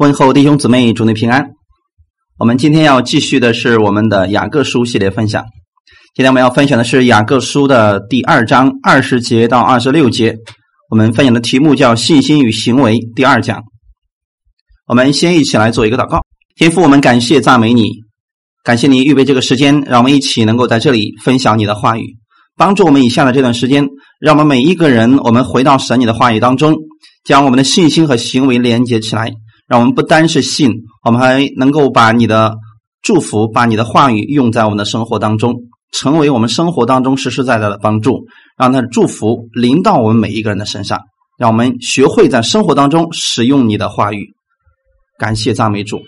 [0.00, 1.50] 问候弟兄姊妹，祝你平安。
[2.38, 5.44] 我们今天要继续的是我们的雅各书系列分享。
[6.14, 10.38] 今天我们要分享的是雅各书的第二章二十节到二十六节。
[10.88, 13.60] 我们分享的题目叫“信心与行为”第二讲。
[14.86, 16.22] 我们先一起来做一个祷告。
[16.56, 17.90] 天父，我们感谢赞美你，
[18.64, 22.16] 感谢你预备这个时间，让我们一起能够在这里分享你的话语，
[22.56, 23.86] 帮助我们以下的这段时间，
[24.18, 26.74] 让我们每一个人，我们回到神你的话语当中，
[27.22, 29.30] 将我们的信心和行为连接起来。
[29.70, 30.72] 让我们不单是信，
[31.04, 32.56] 我们还能够把你的
[33.02, 35.54] 祝福、把你的话语用在我们的生活当中，
[35.92, 38.26] 成为我们生活当中实实在在的帮助，
[38.58, 41.00] 让他的祝福临到我们每一个人的身上。
[41.38, 44.26] 让我们学会在生活当中使用你的话语。
[45.18, 46.00] 感谢赞美主，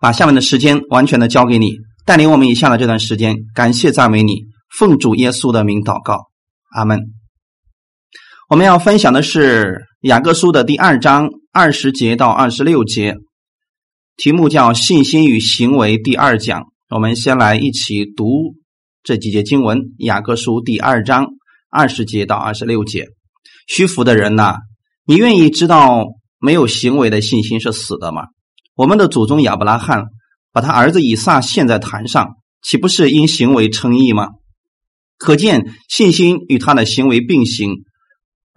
[0.00, 3.36] 把下面的时间完全的交给你，带领我们以下的这段时间。
[3.54, 4.46] 感谢赞美你，
[4.76, 6.18] 奉主耶稣的名祷告，
[6.74, 7.00] 阿门。
[8.48, 11.30] 我们要分享的是雅各书的第二章。
[11.52, 13.16] 二十节到二十六节，
[14.16, 16.66] 题目叫“信心与行为”第二讲。
[16.90, 18.54] 我们先来一起读
[19.02, 21.26] 这几节经文：雅各书第二章
[21.68, 23.08] 二十节到二十六节。
[23.66, 24.58] 虚浮的人呐，
[25.04, 26.06] 你愿意知道
[26.38, 28.26] 没有行为的信心是死的吗？
[28.76, 30.04] 我们的祖宗亚伯拉罕
[30.52, 34.28] 把他儿子以撒献在坛上，岂不是因行为称义吗？
[35.18, 37.82] 可见信心与他的行为并行。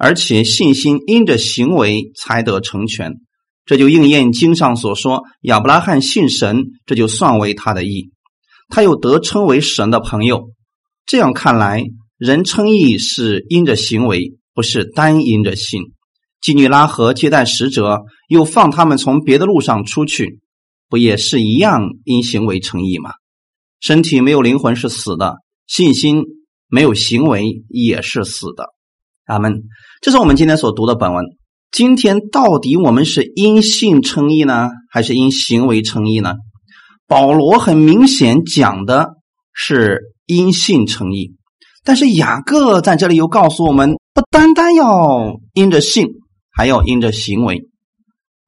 [0.04, 3.22] 而且信心因着行为才得成全，
[3.66, 8.12] 这就应验经上所说：亚伯拉罕信神，这就算为他的义，
[8.68, 10.50] 他又得称为神的朋友。
[11.06, 11.86] 这样看来，
[12.18, 15.84] 人称义是因着行为，不是单因着信。
[16.42, 20.42] 基女拉和接待使者，又放他们从别的路上出去，
[20.90, 23.12] 不也是一样因行为称义吗？
[23.80, 26.24] 身体没有灵魂是死的，信心
[26.68, 28.66] 没有行为也是死的。
[29.26, 29.64] 阿门。
[30.02, 31.24] 这是我们今天所读的本文。
[31.72, 36.36] 今天到底我们是因信称义呢，还是因行为称义呢？
[37.08, 39.10] 保罗很明显讲的
[39.54, 41.36] 是因信称义，
[41.84, 46.08] 但是雅各在这里又告诉我们，不单单要因着信，
[46.52, 47.68] 还要因着行为。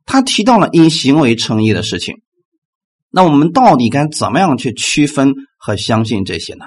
[0.06, 2.18] 他提到了因行为称义的事情。
[3.10, 6.66] 那我们到底该怎么样去区分和相信这些呢？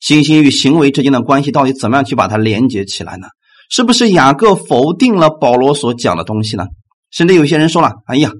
[0.00, 3.28] 信心与行为之间的关系到底怎么样去把它连接起来呢？
[3.74, 6.64] 是不是雅各否定了保罗所讲的东西呢？
[7.10, 8.30] 甚至有些人说了：“哎呀，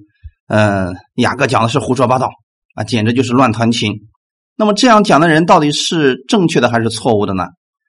[0.47, 2.31] 呃，雅各讲的是胡说八道
[2.77, 3.95] 啊，简直就是乱弹琴。”
[4.55, 7.47] 那么这样讲的人到底是正确的还是错误的呢？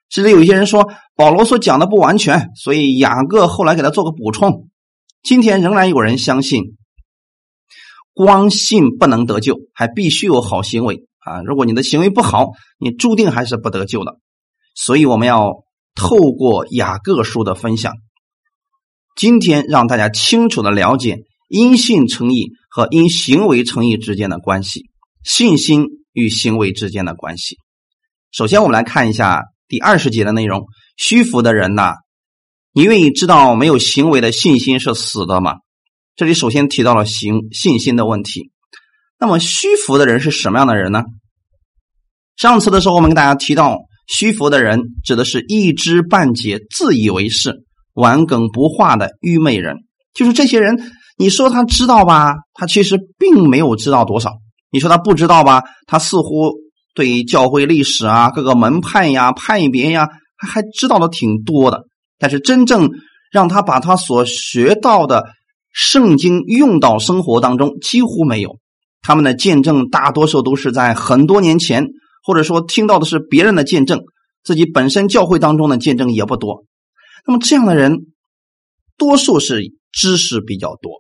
[0.10, 4.68] 甚至有些人说保罗所讲的不完全，所以雅各后来给他做个补充。
[5.22, 6.64] 今天仍然有人相信，
[8.16, 11.44] 光信不能得救，还必须有好行为啊！
[11.44, 14.16] 如果你的行为不好，你注定还是不得救的。
[14.74, 15.64] 所以我们要。
[15.96, 17.94] 透过雅各书的分享，
[19.16, 24.90] 今天让大家清楚的了解因信称义和因行为称义之间的关系，
[25.24, 27.58] 信心与行为之间的关系。
[28.32, 30.66] 首先，我们来看一下第二十节的内容：
[30.98, 31.94] 虚浮的人呐，
[32.74, 35.60] 你愿意知道没有行为的信心是死的吗？
[36.18, 38.52] 这里首先提到了行信心的问题。
[39.18, 41.04] 那么，虚浮的人是什么样的人呢？
[42.36, 43.80] 上次的时候，我们跟大家提到。
[44.08, 49.78] 虚浮的人指的是一知半解、自以为是、顽梗不化的愚昧人，
[50.14, 50.92] 就是这些人。
[51.18, 54.30] 你说他知道吧，他其实并没有知道多少；
[54.70, 56.52] 你说他不知道吧，他似乎
[56.94, 61.84] 对教会历史啊、各个门派呀、派别呀，他还知道的挺多的。
[62.20, 62.90] 但是真正
[63.32, 65.26] 让他把他所学到的
[65.72, 68.58] 圣经用到生活当中，几乎没有。
[69.02, 71.88] 他们的见证大多数都是在很多年前。
[72.26, 74.02] 或者说听到的是别人的见证，
[74.44, 76.66] 自己本身教会当中的见证也不多。
[77.28, 78.08] 那么这样的人，
[78.98, 80.94] 多数是知识比较多，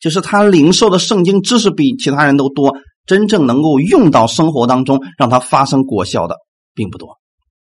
[0.00, 6.36] 就是他领受的圣经知识比其他人都多，真正能够用到生活当中让他发生果效的
[6.74, 7.16] 并不多。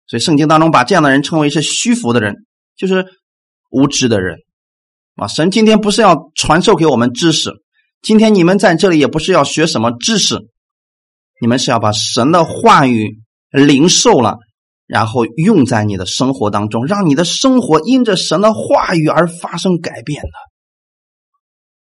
[0.06, 2.34] 所以圣经当中把这样的人称为是虚浮的人，
[2.76, 3.06] 就是
[3.70, 4.36] 无知的人
[5.16, 5.26] 啊。
[5.28, 7.50] 神今天不是要传授给我们知识，
[8.02, 10.38] 今天你们在这里也不是要学什么知识。
[11.42, 13.18] 你们是要把神的话语
[13.50, 14.38] 领受了，
[14.86, 20.30] 然后用在你的生活当中，让你的生活因着神的话语而发生改变的。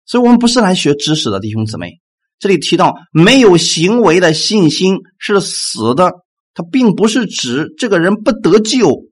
[0.04, 2.00] 所以，我们不是来学知识的弟兄姊妹。
[2.40, 6.12] 这里提到没有行为的信心是死的，
[6.56, 9.04] 它并不是指这个人不得救，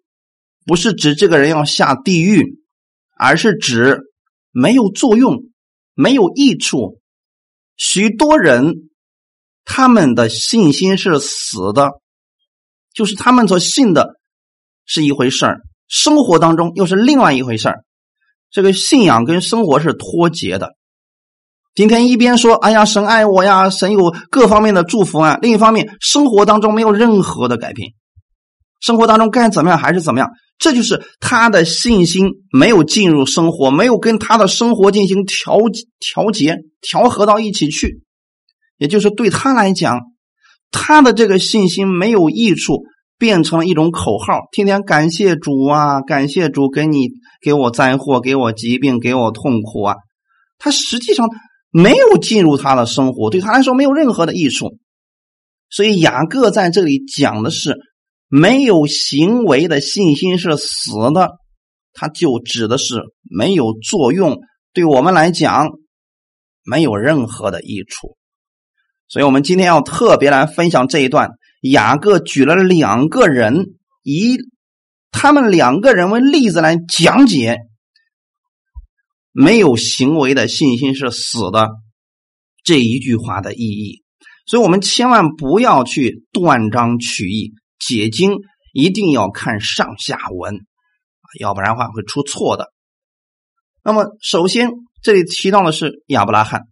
[0.65, 2.59] 不是指这个人要下地狱，
[3.15, 3.99] 而是指
[4.49, 5.43] 没有作用、
[5.93, 6.99] 没有益处。
[7.77, 8.89] 许多人。
[9.71, 11.91] 他们的信心是死的，
[12.91, 14.15] 就是他们所信的
[14.83, 17.83] 是一回事儿，生活当中又是另外一回事儿。
[18.49, 20.71] 这个信仰跟生活是脱节的。
[21.75, 27.91] 今天一边说“哎呀，神爱我呀，神有各方面的祝福啊”，另一方面生活当中没有任何的改变，
[28.81, 35.57] 生活当中该怎么样还是怎么样，这就是他的信心没有进入生活，没有跟他的生活进行调
[35.99, 38.01] 调节、调和到一起去，
[38.79, 39.99] 也就是对他来讲，
[40.71, 42.81] 他的这个信心没有益处。
[43.19, 47.09] 变成了一种口号，天天感谢主啊，感谢主给你
[47.41, 49.95] 给我灾祸，给我疾病，给我痛苦啊。
[50.57, 51.27] 他实际上
[51.69, 54.77] 没有进入他的生活，对他来说没有任何的益处。
[55.69, 57.75] 所以雅各在这里讲的是
[58.29, 61.31] 没有行为的信心是死的，
[61.91, 64.39] 他就指的是没有作用，
[64.71, 65.67] 对我们来讲
[66.63, 68.15] 没有任何的益处。
[69.09, 71.31] 所以我们今天要特别来分享这一段。
[71.61, 73.65] 雅各举了两个人，
[74.03, 74.37] 以
[75.11, 77.57] 他们两个人为例子来讲解，
[79.33, 81.71] 没有行为的信心是死的
[82.63, 84.03] 这一句话的意义。
[84.45, 88.33] 所以，我们千万不要去断章取义解经，
[88.73, 90.55] 一定要看上下文，
[91.39, 92.71] 要不然的话会出错的。
[93.83, 94.71] 那么，首先
[95.01, 96.63] 这里提到的是亚伯拉罕，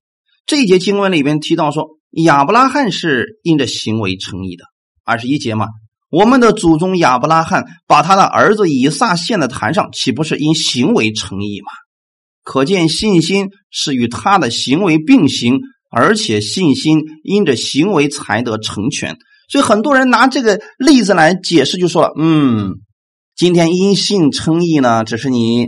[0.46, 4.64] 这一节经文里边提到说，亚伯拉罕是因着行为称义的。
[5.04, 5.68] 二十一节嘛，
[6.10, 11.72] 我们的祖宗亚伯拉罕把他的儿子以撒献在坛上，岂不是因行为成义吗？
[12.44, 15.60] 可见信心是与他的行为并行，
[15.92, 19.18] 而且信心因着行为才得成全。
[19.50, 22.76] 所以很多人拿这个例子来解释，就说了：“嗯，
[23.36, 25.68] 今天因信称义呢，只是你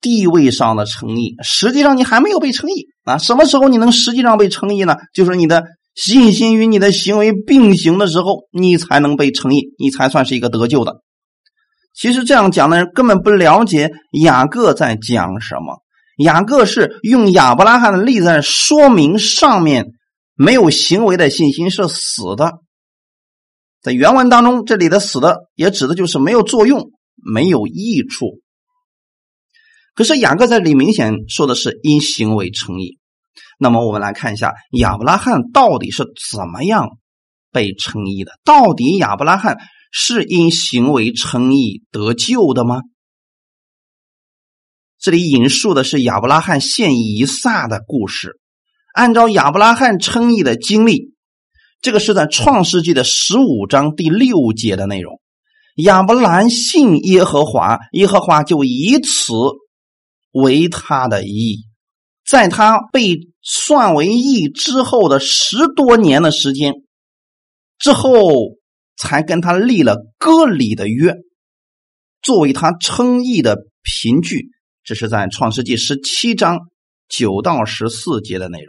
[0.00, 3.16] 地位上的称义，实际上你还没有被称义啊。
[3.16, 4.96] 什么时候你能实际上被称义呢？
[5.14, 5.64] 就是你的。”
[5.96, 11.00] 信心与你的行为并行的时候，你才能被称义，你才算是一个得救的。
[11.94, 13.90] 其实这样讲的人根本不了解
[14.22, 15.78] 雅各在讲什么。
[16.18, 19.86] 雅各是用亚伯拉罕的例子来说明上面
[20.34, 22.52] 没有行为的信心是死的。
[23.80, 28.42] 在原文当中，这里的“死的”也指的就是没有作用、没有益处。
[29.96, 32.98] 可是雅各在这里明显说的是因行为称义。
[33.58, 36.98] 那么我们来看一下亚伯拉罕到底是怎么样
[37.50, 38.32] 被称义的？
[38.44, 39.58] 到底亚伯拉罕
[39.90, 42.82] 是因行为称义得救的吗？
[45.00, 48.38] 这里引述的是亚伯拉罕献以撒的故事。
[48.92, 51.14] 按照亚伯拉罕称义的经历，
[51.80, 55.20] 这个是在创世纪的十五章第六节的内容。
[55.76, 59.32] 亚伯兰信耶和华，耶和华就以此
[60.42, 61.64] 为他的义。
[62.26, 66.74] 在他被算为义之后的十多年的时间
[67.78, 68.10] 之后，
[68.96, 71.14] 才跟他立了割礼的约，
[72.22, 74.48] 作为他称义的凭据。
[74.82, 76.58] 这是在创世纪十七章
[77.08, 78.68] 九到十四节的内容。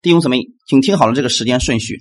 [0.00, 2.00] 弟兄姊妹，请听好了这个时间顺序：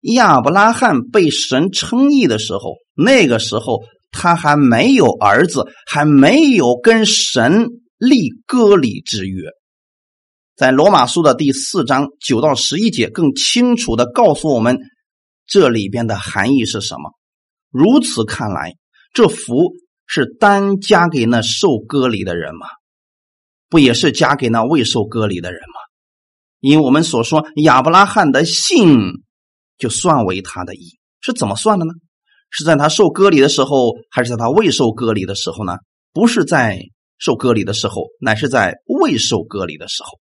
[0.00, 7.68] 亚伯拉罕被神称义的时候，那个时候他还没有儿子，还没有跟神。
[8.00, 9.50] 立割礼之约，
[10.54, 14.78] 在罗马书的第四章九到十一节，更清楚的告诉我们
[15.48, 17.10] 这里边的含义是什么。
[17.72, 18.74] 如此看来，
[19.12, 19.72] 这福
[20.06, 22.68] 是单加给那受割礼的人吗？
[23.68, 25.80] 不也是加给那未受割礼的人吗？
[26.60, 28.96] 因为我们所说亚伯拉罕的信
[29.76, 31.94] 就算为他的义，是怎么算的呢？
[32.50, 35.74] 是在他受割礼的时候，还是在他未受割礼的时候呢？
[36.12, 36.80] 不是在。
[37.20, 40.20] 受割礼的时候，乃是在未受割礼的时候，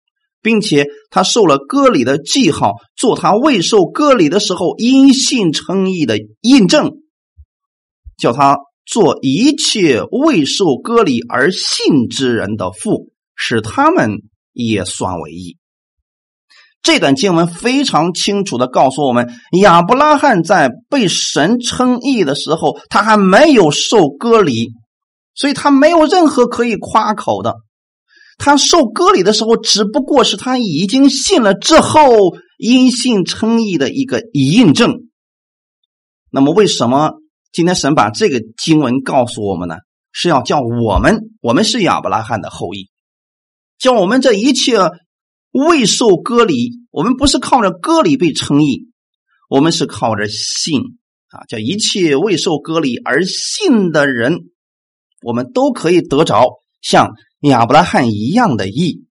[0.43, 6.95] 并且他受了割礼的记号，做他未受割礼的时候因信称义的印证，
[8.19, 14.23] 叫他做一切未受割礼而信之人的父，使他们
[14.53, 15.59] 也算为义。
[16.83, 19.29] 这段经文非常清楚的告诉我们，
[19.61, 24.73] 亚伯拉罕在被神称义的时候，他还没有受割礼。
[25.33, 27.55] 所以他没有任何可以夸口的。
[28.37, 34.95] 他受割礼的时候，只不过是他已经信了之后因信称义的一个印证。
[36.31, 37.13] 那么，为什么
[37.53, 39.77] 今天神把这个经文告诉我们呢？
[40.13, 42.91] 是要叫我们，我们是亚伯拉罕的后裔，
[43.79, 44.77] 叫我们这一切
[45.53, 48.89] 未受割礼，我们不是靠着割礼被称义，
[49.49, 50.81] 我们是靠着信
[51.29, 54.51] 啊，叫一切未受割礼而信的人。
[55.23, 59.07] 我们都可以得着像亚伯拉罕一样的义。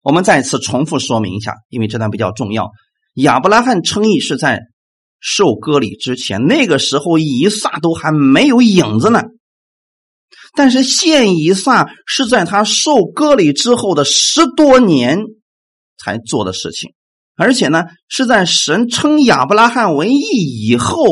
[0.00, 2.70] 我们再次重复说明一下，因为这段比较重要。
[3.14, 4.60] 亚伯拉罕称义是在
[5.20, 9.22] 受割礼之前，那个时候以撒都还没有影子呢。
[10.54, 15.18] 但是献以撒是在他受割礼之后的十多年
[15.96, 16.92] 才做的事情，
[17.36, 21.04] 而且呢是在神称亚伯拉罕为义以后，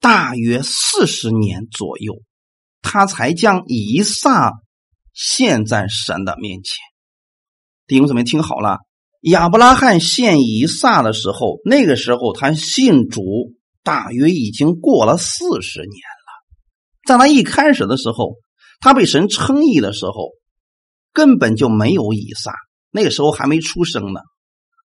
[0.00, 2.20] 大约四十年左右，
[2.82, 4.52] 他才将以撒
[5.12, 6.78] 献在神的面前。
[7.86, 8.78] 弟兄姊妹听好了，
[9.22, 16.13] 亚伯拉罕献以撒的时候，那个时候他信主大约已经过了四十年。
[17.06, 18.34] 在他一开始的时候，
[18.80, 20.30] 他被神称义的时候，
[21.12, 22.52] 根本就没有以撒，
[22.90, 24.20] 那个时候还没出生呢。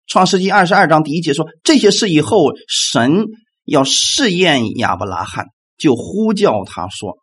[0.07, 3.25] 创世纪二十二章第一节说，这些事以后，神
[3.65, 5.47] 要试验亚伯拉罕，
[5.79, 7.17] 就呼叫他说：“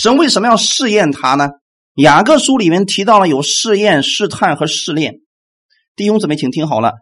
[0.00, 1.48] 神为什么要试验他呢？”
[1.98, 5.14] 雅各书里面提到了有试验、试探和试炼。
[5.96, 6.92] 弟兄姊妹，请听好了，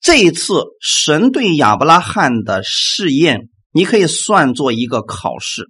[0.00, 5.64] 这一次神对亚伯拉罕的试验，你可以算作一个考试。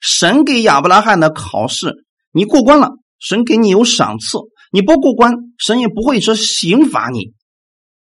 [0.00, 4.38] 神给亚伯拉罕的考试，你过关了，神给你有赏赐；
[4.70, 7.32] 你不过关，神也不会说刑罚你。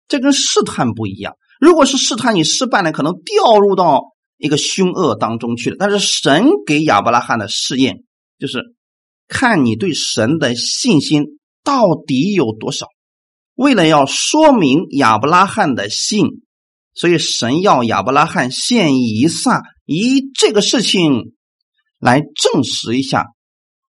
[0.07, 1.35] 这跟试探不一样。
[1.61, 4.03] 如果是试探你失败了，可能掉入到
[4.37, 5.77] 一个凶恶当中去了。
[5.79, 8.05] 但是神给亚伯拉罕的试验，
[8.39, 8.63] 就是
[9.27, 11.25] 看你对神的信心
[11.65, 12.87] 到底有多少。
[13.55, 16.27] 为了要说明亚伯拉罕的信，
[16.95, 21.33] 所以神要亚伯拉罕献以撒，以这个事情。
[21.99, 23.27] 来证实一下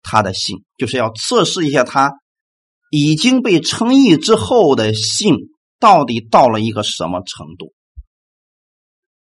[0.02, 2.12] 他的信，就是要测试一下他
[2.92, 5.36] 已经被称义之后的信
[5.80, 7.74] 到底到了一个什么程度。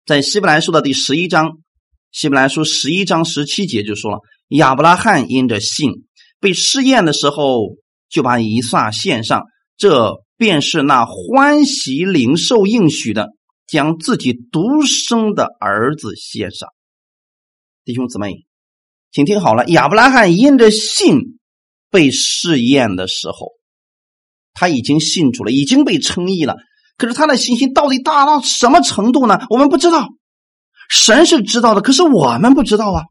[0.04, 1.58] 在希伯来书的第十一章，
[2.12, 4.18] 希伯来书十一章十七节就说了：
[4.48, 5.90] 亚伯拉罕因着信
[6.38, 7.76] 被试验的时候，
[8.08, 9.44] 就把以撒献上，
[9.76, 13.30] 这便是那欢喜领受应许的，
[13.66, 16.68] 将自己独生的儿子献上。
[17.84, 18.44] 弟兄姊妹。
[19.16, 21.38] 请听好了，亚伯拉罕因着信
[21.90, 23.52] 被试验的时候，
[24.52, 26.56] 他已经信主了，已经被称义了。
[26.98, 29.38] 可是他的信心到底大到什么程度呢？
[29.48, 30.06] 我们不知道，
[30.90, 33.04] 神是知道的，可是我们不知道啊。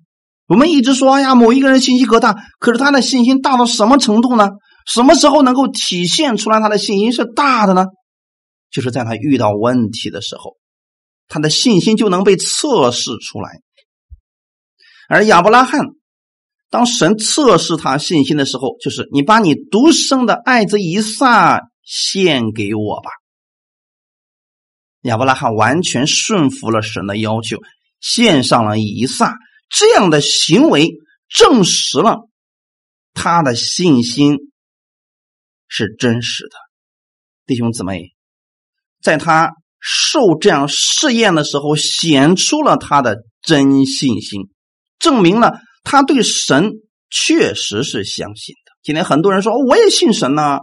[0.45, 4.49] 我们一直说，哎呀，某一个人信心可大，可是他的信心大到什么程度呢？
[4.85, 7.87] 什么时候能够体现出来他的信心是大的呢？
[8.69, 10.55] 就是在他遇到问题的时候，
[11.27, 13.61] 他的信心就能被测试出来。
[15.07, 15.81] 而亚伯拉罕，
[16.69, 23.09] 当神测试他信心的时候，就是你把你独生的爱子以撒献给我吧。
[25.01, 27.59] 亚伯拉罕完全顺服了神的要求，
[28.01, 29.35] 献上了以撒。
[29.69, 30.93] 这样的行为
[31.27, 32.27] 证实了
[33.13, 34.37] 他的信心
[35.67, 36.55] 是真实的。
[37.45, 38.15] 弟兄姊妹，
[39.01, 44.49] 在他受这样试验的时候，显出了他的真信心。
[44.99, 46.71] 证明了他对神
[47.09, 48.71] 确实是相信的。
[48.83, 50.59] 今天很多人说我也信神呢，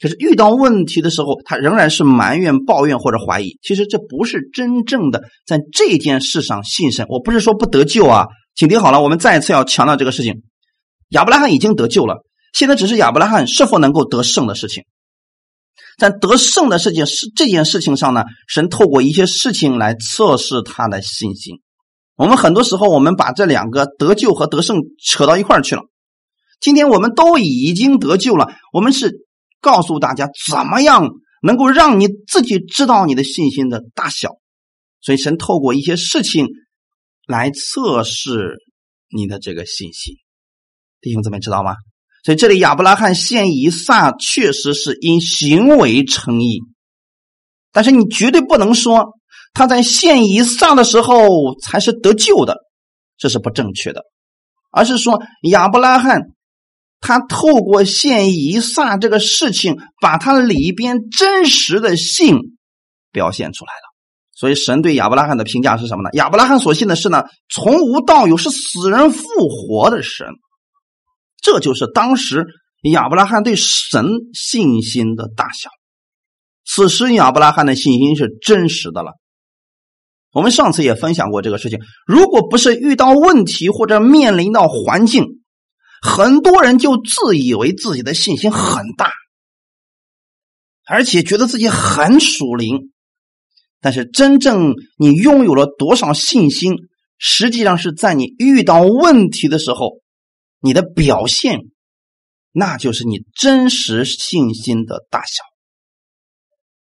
[0.00, 3.58] 可是遇到问题的时候，他仍然是埋怨、抱怨或者怀疑。
[3.62, 7.06] 其实这不是真正的在这件事上信神。
[7.08, 10.42] 我不是说不得救啊，请听好了，我们再一次要强调这个事情：
[11.10, 14.84] 亚伯拉罕已经得救了，现在只是亚伯拉罕是否能够得胜的事情。
[15.98, 21.60] 在得胜的事情是这件事情上呢，神透过一些事情来测试他的信心。
[22.16, 25.82] 我们很多时候，我们把这两个得救和得胜扯到一块儿去了。
[26.60, 29.26] 今天我们都已经得救了，我们是
[29.60, 31.10] 告诉大家怎么样
[31.42, 34.30] 能够让你自己知道你的信心的大小。
[35.02, 36.46] 所以神透过一些事情
[37.26, 38.56] 来测试
[39.14, 40.14] 你的这个信心，
[41.02, 41.74] 弟兄姊妹知道吗？
[42.24, 46.60] 所以这里亚伯拉罕献以撒确实是因行为称义，
[47.72, 49.12] 但是你绝对不能说。
[49.56, 52.58] 他在献以撒的时候才是得救的，
[53.16, 54.02] 这是不正确的，
[54.70, 56.20] 而是说亚伯拉罕
[57.00, 62.36] 他透过献以撒这个事情，把他里边真实的信
[63.10, 63.96] 表现出来了。
[64.34, 66.10] 所以神对亚伯拉罕的评价是什么呢？
[66.12, 70.26] 亚伯拉罕所信的是呢，从无到有，是死人复活的神。
[71.40, 72.44] 这就是当时
[72.82, 75.70] 亚伯拉罕对神信心的大小。
[76.66, 79.12] 此时亚伯拉罕的信心是真实的了。
[80.32, 81.78] 我们上次也分享过这个事情。
[82.06, 85.24] 如果不是遇到问题或者面临到环境，
[86.02, 89.10] 很多人就自以为自己的信心很大，
[90.86, 92.90] 而且觉得自己很属灵。
[93.80, 96.74] 但是真正你拥有了多少信心，
[97.18, 100.00] 实际上是在你遇到问题的时候，
[100.60, 101.60] 你的表现，
[102.52, 105.42] 那就是你真实信心的大小。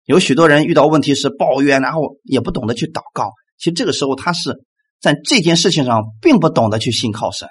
[0.05, 3.31] 有许多人遇到问题时抱怨，然后也不懂得去祷告。
[3.57, 4.55] 其实这个时候，他是
[4.99, 7.47] 在这件事情上并不懂得去信靠神。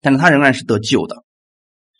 [0.00, 1.16] 但是他仍然是得救的。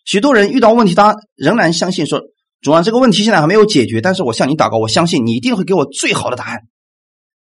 [0.04, 2.20] 许多人遇到问题，他仍然相信说
[2.60, 6.60] ：“主啊，这个问题现在还没有解决，但是我向你祷告，我相信你一定会给我最好的答案。”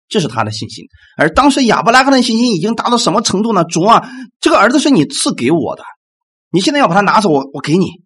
[0.08, 0.86] 这是他的信心。
[1.18, 3.64] 而当时亚伯拉罕的信心已经达到什么程度呢？
[3.64, 4.08] 主啊，
[4.40, 5.84] 这个儿子是你赐给我的，
[6.52, 8.03] 你现在要把他拿走，我我给你。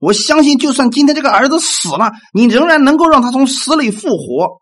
[0.00, 4.60] 我相信，就算今天这个儿子死了，你仍然能够让他从死里复活。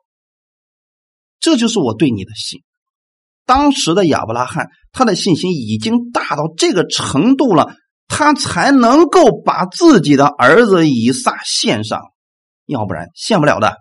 [1.38, 2.62] 这就是我对你的信。
[3.46, 7.72] 当时的亚伯拉罕，他的信心已经大到这个程度了，
[8.08, 12.02] 他才能够把自己的儿子以撒献上，
[12.66, 13.76] 要不然献不了的。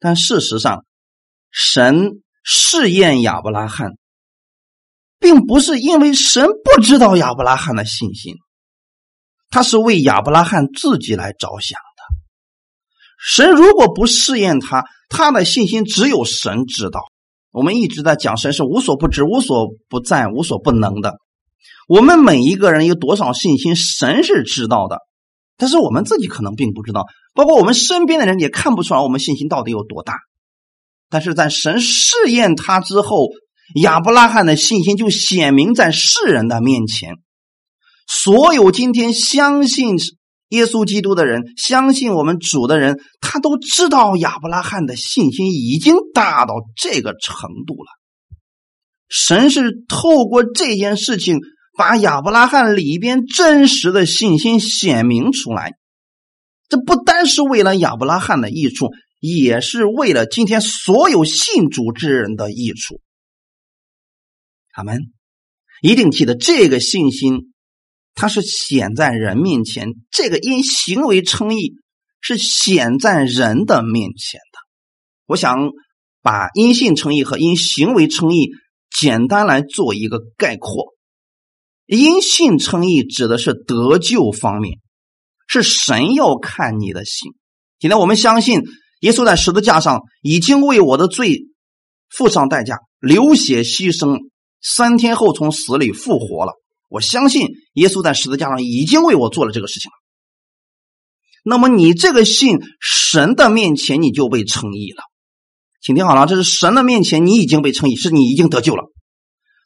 [0.00, 0.86] 但事实上，
[1.50, 3.90] 神试验亚伯拉罕，
[5.18, 8.34] 并不是因为神不知道亚伯拉罕的信心，
[9.50, 12.02] 他是为亚伯拉罕自己来着想的。
[13.20, 17.00] 神如果不试验他，他的信心只有神知道。
[17.50, 21.14] 我们一直在讲神是无所不知、无所不在、无所不能的。
[21.88, 24.98] 我们每一个人有多少信心，神是知道的，
[25.56, 27.06] 但是我们自己可能并不知道。
[27.34, 30.14] 包括我们身边的人也看不出来我们信心到底有多大。
[31.08, 33.28] 但是在神试验他之后，
[33.80, 37.14] 亚伯拉罕的信心就显明在世人的面前。
[38.08, 39.96] 所有今天相信。
[40.50, 47.90] 耶稣基督的人，相信我们主的人，他都知道亚伯拉罕的信心已经大到这个程度了。
[49.10, 51.40] 神是透过这件事情，
[51.76, 55.74] 把亚伯拉罕里边真实的信心显明出来。
[56.70, 58.88] 这不单是为了亚伯拉罕的益处，
[59.20, 63.02] 也是为了今天所有信主之人的益处。
[64.72, 64.98] 他们
[65.82, 67.47] 一定记得这个信心。
[68.18, 71.74] 他是显在人面前，这个因行为称义
[72.20, 74.58] 是显在人的面前的。
[75.26, 75.70] 我想
[76.20, 78.48] 把因信称义和因行为称义
[78.90, 80.94] 简单来做一个概括。
[81.86, 84.78] 因信称义指的是得救方面，
[85.46, 87.30] 是神要看你的心。
[87.78, 88.62] 今天我们相信
[88.98, 91.44] 耶稣在十字架上已经为我的罪
[92.10, 94.18] 付上代价，流血牺牲，
[94.60, 96.54] 三天后从死里复活了。
[96.88, 99.94] 我相信耶稣在十字架上已经为我做了这个事情了。
[101.44, 105.02] 那么你这个信神的面前你就被称义了，
[105.80, 108.84] 请听好了，这是神的面前你已经被称义，是你已经得救了。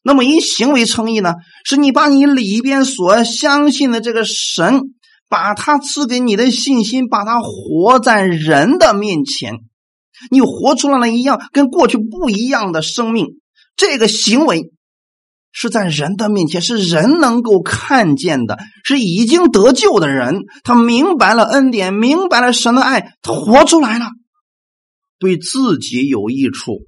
[0.02, 4.80] 那么因行为称义呢，是你把你里边所相信的这个神，
[5.28, 9.54] 把他赐给你的信心，把它活在人的面前，
[10.30, 13.40] 你活出来了一样跟过去不一样的生命，
[13.76, 14.72] 这个行为。
[15.52, 24.06] 是在人的面前，是人能够看见的，是已经得救的人，他明白了恩典，明白了神的爱，他活出来了，
[25.18, 26.86] 对自己有益处，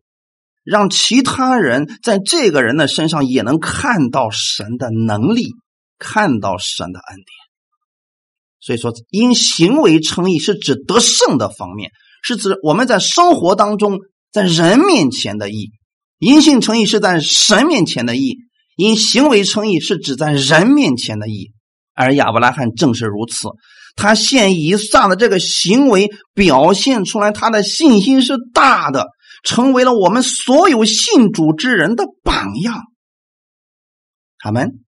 [0.64, 5.50] 让其他人在这个人的身上也能看到神的能力，
[5.98, 7.26] 看到神的恩典。
[8.60, 11.90] 所以说，因行为称义是指得胜的方面，
[12.22, 13.98] 是指我们在生活当中
[14.32, 15.66] 在人面前的义；
[16.18, 18.38] 因信称义是在神面前的义。
[18.76, 21.52] 因行为称义是指在人面前的义，
[21.94, 23.48] 而亚伯拉罕正是如此。
[23.96, 29.06] 他献以撒的这个行为，表现出来他的信心是大的，
[29.44, 32.80] 成为了我们所有信主之人的榜样。
[34.38, 34.80] 他们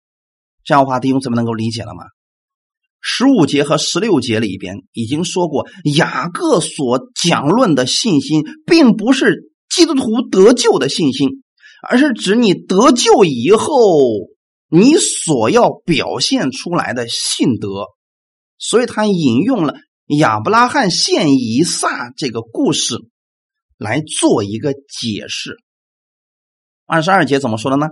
[0.64, 2.04] 这样的话，弟兄姊妹能够理解了吗？
[3.00, 11.44] 十五节和十六节里边已经说过，雅各所讲论的信心，并不是基督徒得救的信心。
[11.88, 13.74] 而是指你得救以后，
[14.70, 17.86] 你所要表现出来的信德，
[18.58, 19.76] 所以他引用了
[20.18, 22.98] 亚伯拉罕献以撒这个故事
[23.78, 25.58] 来做一个解释。
[26.86, 27.88] 二十二节怎么说的呢？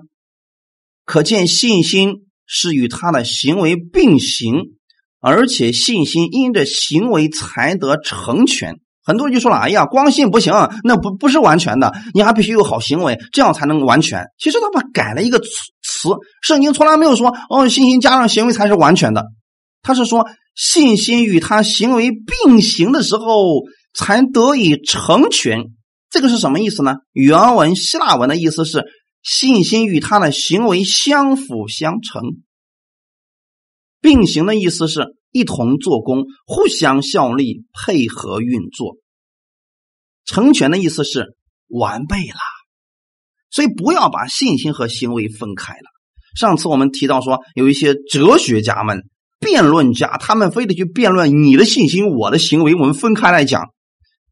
[1.06, 4.78] 可见信心是与他的行为并行，
[5.20, 8.80] 而且信心因着行为才得成全。
[9.04, 16.10] 很多人就说了：“哎呀，光信不行，那不不是完全的，你还必须有好行为，这样才能完全。”其实他把改了一个词，
[16.42, 19.26] 圣经从来没有说“哦，信心加上行为才是完全的”，
[19.84, 23.64] 他是说信心与他行为并行的时候
[23.94, 25.66] 才得以成全。
[26.10, 26.96] 这个是什么意思呢？
[27.12, 28.86] 原文希腊文的意思是
[29.22, 32.22] 信心与他的行为相辅相成，
[34.00, 35.16] 并行的意思是。
[35.34, 38.96] 一同做工，互相效力，配合运作。
[40.24, 41.36] 成全的意思是
[41.68, 42.40] 完备了，
[43.52, 45.90] 所以不要把信心和行为分开了。
[46.40, 49.02] 上次我们提到说，有一些哲学家们、
[49.40, 53.66] 辩论家，他们非得去辩论你的信心、我的行为，我们分开来讲。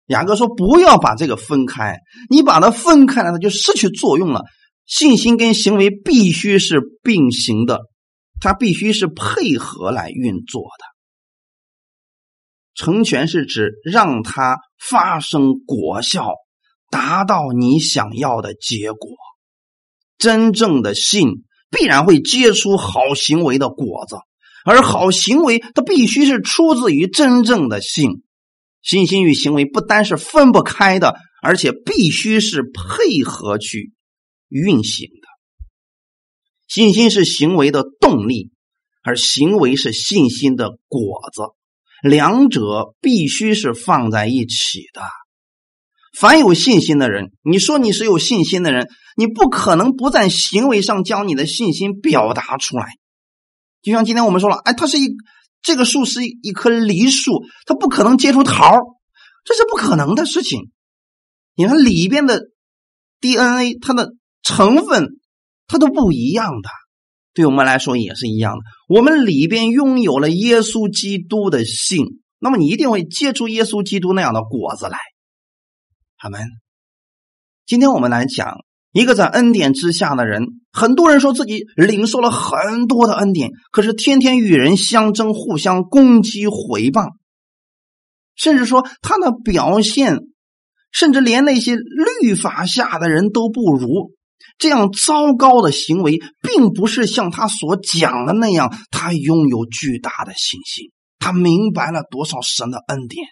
[0.07, 1.97] 雅各说，不要把这个分开，
[2.29, 4.41] 你把它分开了，它就失去作用了。
[4.85, 7.79] 信心跟行为必须是并行的，
[8.41, 10.90] 它必须是配合来运作的。
[12.73, 16.33] 成全是指让它发生果效，
[16.89, 19.11] 达到你想要的结果。
[20.17, 24.17] 真正的信必然会结出好行为的果子，
[24.65, 28.23] 而好行为它必须是出自于真正的信。
[28.81, 33.93] 信心与行为不单是分不开的，而且必须是配合去。
[34.47, 35.27] 运行的
[36.67, 38.51] 信心是行为的动力，
[39.01, 41.43] 而行为是信心的果子，
[42.01, 45.03] 两者必须是放在一起的。
[46.17, 52.87] 凡有信心的人，你说你是有信心的人，你不可能不在行为上将你的信心表达出来。
[53.81, 55.09] 就像今天我们说了，哎，它是一
[55.61, 58.75] 这个树是一棵梨树，它不可能结出桃
[59.43, 60.71] 这是不可能的事情。
[61.55, 62.41] 你看里边的
[63.19, 64.13] DNA，它的。
[64.43, 65.19] 成分
[65.67, 66.69] 它都不一样的，
[67.33, 68.59] 对我们来说也是一样的。
[68.87, 74.97] 我们里边拥有了耶稣基督的性，那么你一定会结出耶稣基督那样的果子来。
[76.17, 76.41] 阿门。
[77.65, 78.57] 今天我们来讲
[78.91, 87.13] 一个在恩典之下的人，很多人说自己领受了很多的恩典，可是天天与人相争，互相攻击、回谤，
[88.35, 90.17] 甚至说他的表现，
[90.91, 94.11] 甚至连那些律法下的人都不如。
[94.57, 103.25] 这样糟糕的行为，并不是像他所讲的那样，他拥有巨大的信心，他明白了多少神的恩典。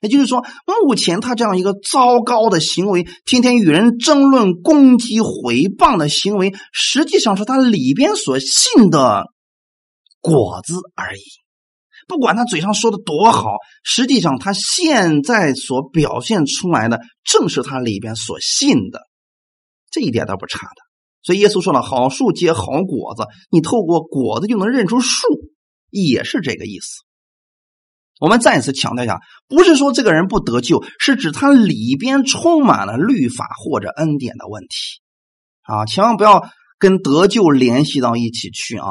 [0.00, 0.44] 也就是说，
[0.84, 9.24] 目前他这样一个糟糕的行为，天天与人争论、攻击、毁谤的行为，实际上是他里边所信的
[10.20, 11.20] 果子而已。
[12.06, 19.00] 不管他嘴上说的多好，实际上他现在所表现出来的，正是他里边所信的。
[19.90, 20.82] 这一点倒不差的，
[21.22, 25.26] 所以耶稣说了：“好树结好果子，你透过果子就能认出树，
[25.90, 27.04] 也是这个意思。”
[28.20, 35.00] 我们再次强调一下，不是说这个人不得救，是指他里边充满了律法或者恩典的问题
[35.62, 35.86] 啊！
[35.86, 36.48] 千万不要
[36.80, 38.86] 跟得救联系到一起去啊！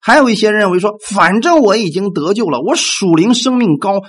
[0.00, 4.00] 还有一些认为说，反正我已经得救了，我属灵生命高，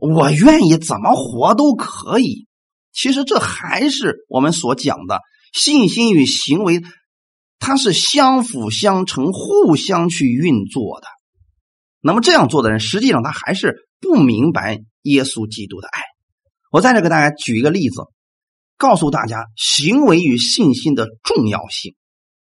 [0.00, 2.46] 我愿意怎么活都可以。
[2.94, 5.20] 其实这还是我们所讲的
[5.52, 6.80] 信心与行为，
[7.58, 11.06] 它是相辅相成、互相去运作的。
[12.00, 16.02] 那么这样做的人，实际上他还是不明白耶稣基督的爱。
[16.70, 18.02] 我在这给大家举一个例子，
[18.76, 21.94] 告诉大家行为与信心的重要性。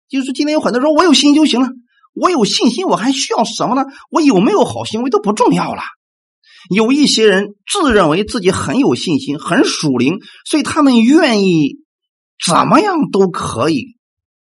[0.08, 1.68] 就是今天有很多人说，我有信心就行了，
[2.14, 3.82] 我有信心，我还需要什么呢？
[4.11, 5.82] 我有没有好行为都不重要了。
[6.75, 11.77] 有一些人自认为自己很有信心、很属灵，所以他们愿意
[12.44, 13.97] 怎么样都可以。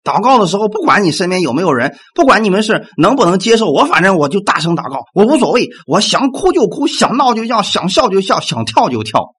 [0.02, 9.36] 祷告的时候，不管你身边有没有人，不管你们是能不能接受，我反正我就大声祷告，我无所谓，我想哭就哭，想闹就闹，想笑就笑，想跳就跳。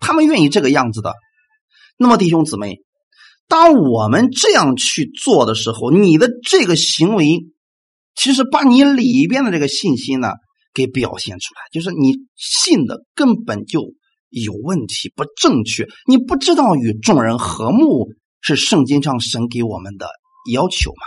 [0.00, 1.14] 他们愿意这个样子的。
[1.98, 2.78] 那么，弟兄姊妹，
[3.48, 7.40] 当我们这样去做的时候，你的这个行为，
[8.14, 10.28] 其实把你里边的这个信心呢？
[10.72, 13.80] 给表现出来，就是你信的根本就
[14.28, 15.86] 有问题，不正确。
[16.06, 18.08] 你不知道与众人和睦
[18.40, 20.08] 是圣经上神给我们的
[20.52, 21.02] 要求吗？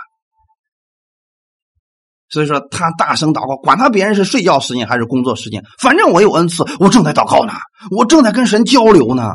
[2.29, 7.53] 所以说，他大声祷告，管他别人是睡觉时间还是工作时间，反正我有恩赐，我正在祷告呢，
[7.91, 9.33] 我正在跟神交流呢。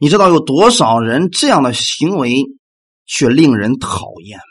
[0.00, 2.44] 你知道有多少人这样的行为
[3.06, 4.42] 却令人讨厌吗？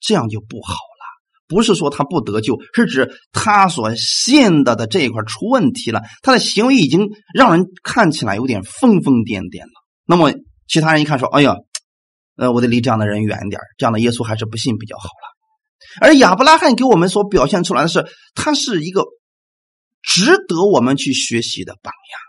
[0.00, 0.76] 这样就不好。
[1.54, 9.72] 不是说他不得救，是指他所信的的这一块出问题了，他的行为已经让人看起来有点疯疯癫癫了。
[10.04, 10.32] 那么
[10.66, 11.54] 其他人一看说：“哎呀，
[12.36, 15.34] 呃，我得离这样的人远点这样的耶稣还是不信比较好了。”
[16.02, 19.04] 而亚伯拉罕给我们所表现出来的是，他是一个
[20.02, 22.20] 值得我们去学习的榜样。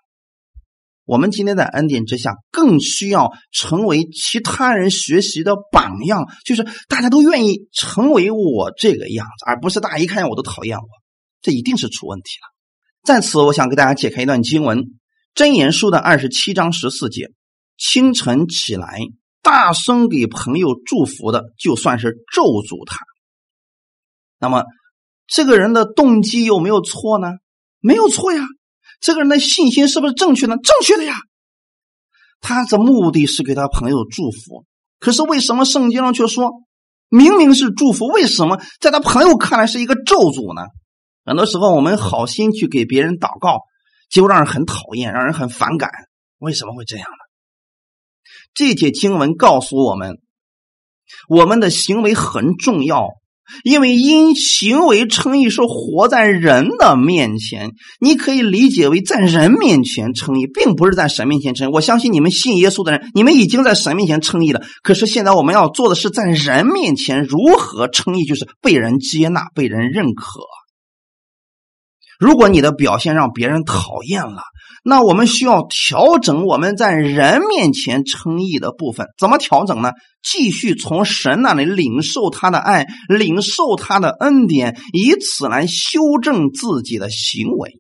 [1.05, 10.87] 我们今天在恩典之下，更需要成为其他人学习的榜样，就是大家都愿意成为我这个样子，而不是大家一看见我都讨厌我，
[11.41, 12.55] 这一定是出问题了。
[13.03, 14.79] 在此，我想给大家解开一段经文，
[15.35, 17.29] 《真言书》的二十七章十四节：
[17.77, 18.99] 清晨起来，
[19.43, 22.97] 大声给朋友祝福的，就算是咒诅他。
[24.39, 24.63] 那么，
[25.27, 27.33] 这个人的动机有没有错呢？
[27.79, 28.43] 没有错呀。
[28.99, 30.55] 这个人的信心是不是正确呢？
[30.58, 31.15] 正确的呀，
[32.41, 34.65] 他的目的是给他朋友祝福。
[34.99, 36.51] 可是为什么圣经上却说
[37.10, 40.63] 明明是祝福，为什么在他朋友看来是一个咒诅呢？
[41.25, 43.62] 很多时候我们好心去给别人祷告，
[44.10, 45.89] 结果让人很讨厌，让人很反感。
[46.38, 47.17] 为什么会这样呢？
[48.53, 50.19] 这节经文告诉我们，
[51.27, 53.10] 我们的行为很重要。
[53.63, 61.71] 因为因行为称义是活在人的面前，你可以理解为在人面前称义，并不是在神面前称。
[61.71, 64.63] 我相信你们信耶稣的人，你们已经在神面前称义了。
[64.84, 70.41] 可是现在我们要做的是在人面前如何称义，就是被人接纳、被人认可。
[72.17, 74.41] 如果你的表现让别人讨厌了，
[74.88, 79.89] 那我们需要调整我们在人面前称义的部分，怎么调整呢？
[80.21, 87.80] 继续从神那里领受他的爱，领受他的恩典，以此来修正自己的行为。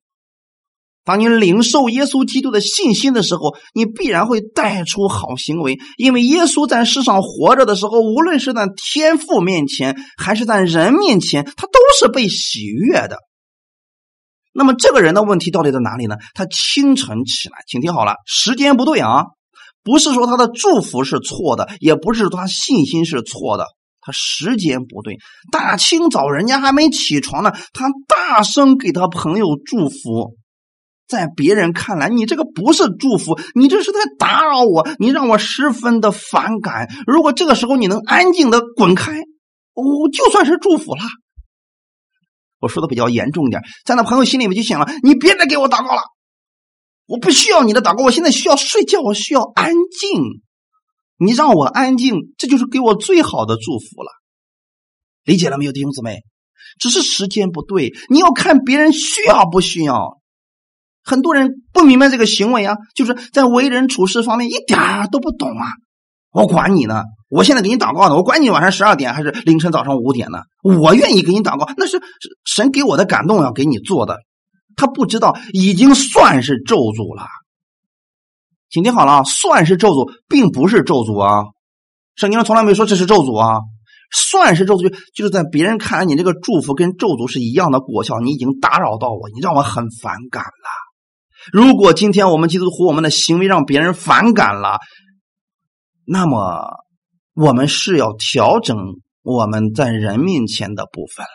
[1.03, 13.19] 当你领受耶稣基督的信心的时候，你必然会带出好行为，因为耶稣在世上活着的时候，无论是在天父面前，还是在人面前，他都是被喜悦的。
[14.57, 16.15] 那么这个人的问题到底在哪里呢？
[16.33, 19.25] 他清晨起来，请听好了，时间不对啊，
[19.83, 23.65] 不是说他的祝福是错的，也不是说他信心是错的，
[23.99, 25.17] 他时间不对。
[25.51, 30.37] 大清早人家还没起床呢，他大声给他朋友祝福，
[31.05, 36.87] 在别人看来，你这个不是祝福，你这是在打扰我，你让我十分的反感。
[37.05, 39.19] 如果这个时候你能安静的滚开，
[39.73, 41.01] 哦，就算是祝福了。
[42.65, 46.01] 我说的比较严重一点，在那朋友心里面就想了：你别再给我祷告了，
[47.05, 50.41] 我不需要你的祷告，我现在需要睡觉，我需要安静。
[51.17, 54.11] 你让我安静，这就是给我最好的祝福了。
[55.23, 56.23] 理解了没有，弟兄姊妹？
[56.79, 60.19] 只是时间不对，你要看别人需要不需要。
[61.03, 65.67] 很多人不明白这个行为啊，就是在为人处事方面一点都不懂啊。
[66.35, 67.03] 我管你呢！
[67.29, 70.39] 我现在给你祷告呢，我管你晚上十二点还是凌晨早上五点呢？
[70.63, 72.01] 我愿意给你祷告，那是
[72.43, 74.17] 神给我的感动要给你做的。
[74.75, 77.23] 他不知道已经算是咒诅了，
[78.69, 81.45] 请听好了啊，算是咒诅，并不是咒诅啊。
[82.17, 83.61] 圣经上从来没说这是咒诅啊，
[84.11, 90.69] 算是咒诅，就是在别人看来你这个祝福跟咒诅是一样的果效，你已经打扰到我，你让我很反感了。
[91.53, 94.79] 如果今天我们基督徒我们的行为让别人反感了。
[96.05, 96.85] 那么，
[97.33, 98.77] 我们是要调整
[99.23, 101.29] 我们在人面前的部分了。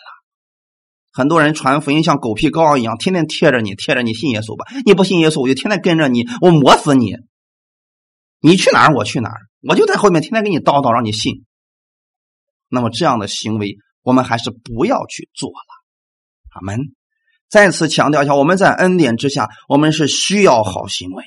[1.12, 4.64] 很多人传福音像狗皮膏药一样，天天贴着你，贴着你信耶稣吧。
[4.86, 7.16] 你不信耶稣，我就天天跟着你，我磨死你。
[8.40, 11.44] 你去哪儿，我去哪儿，我就在后面天天给你叨叨，让你信。
[12.68, 15.56] 那么这样的行为，我们还是不要去做了。
[16.54, 16.78] 阿门。
[17.48, 21.24] 再次强调一下，我们在恩典之下，我们是需要好行为。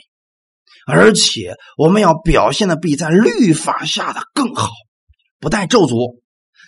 [0.85, 4.69] 而且我们要表现的比在律法下的更好，
[5.39, 6.19] 不带咒诅，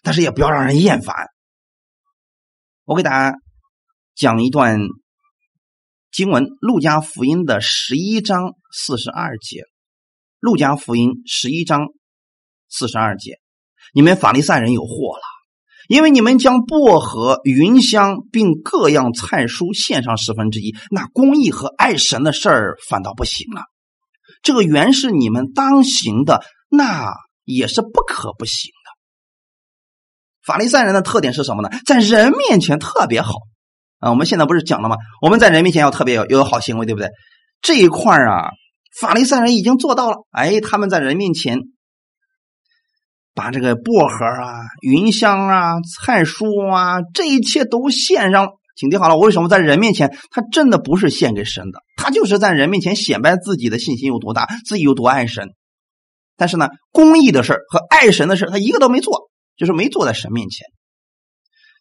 [0.03, 1.15] 但是也不要让人厌烦。
[2.85, 3.37] 我给大家
[4.15, 4.79] 讲一段
[6.11, 9.57] 经文，《路加福音》的十一章四十二节，
[10.39, 11.87] 《路加福音》十一章
[12.69, 13.39] 四十二节，
[13.93, 15.23] 你们法利赛人有祸了，
[15.89, 23.63] 因为你们将薄荷、云香并各样菜蔬献上十分之一，那公义和爱神的事儿反倒不行了。
[24.45, 28.91] 这个原是你们当行的，那也是不可不行的。
[30.45, 31.69] 法利赛人的特点是什么呢？
[31.83, 33.33] 在人面前特别好
[33.97, 34.11] 啊！
[34.11, 34.97] 我们现在不是讲了吗？
[35.23, 37.09] 我们在人面前要特别有有好行为，对不对？
[37.59, 38.51] 这一块啊，
[39.01, 40.17] 法利赛人已经做到了。
[40.29, 41.57] 哎，他们在人面前
[43.33, 48.49] 把这个薄荷啊、云香啊、菜蔬啊，这一切都献上。
[48.75, 55.49] 请听好了，我为什么在人面前，他真的不是献给神的，他就是在人面前显摆自己的信心有多大，自己有多爱神。
[56.35, 60.67] 但是呢，公义的事和爱神的事他一个都没做，就是没坐在神面前。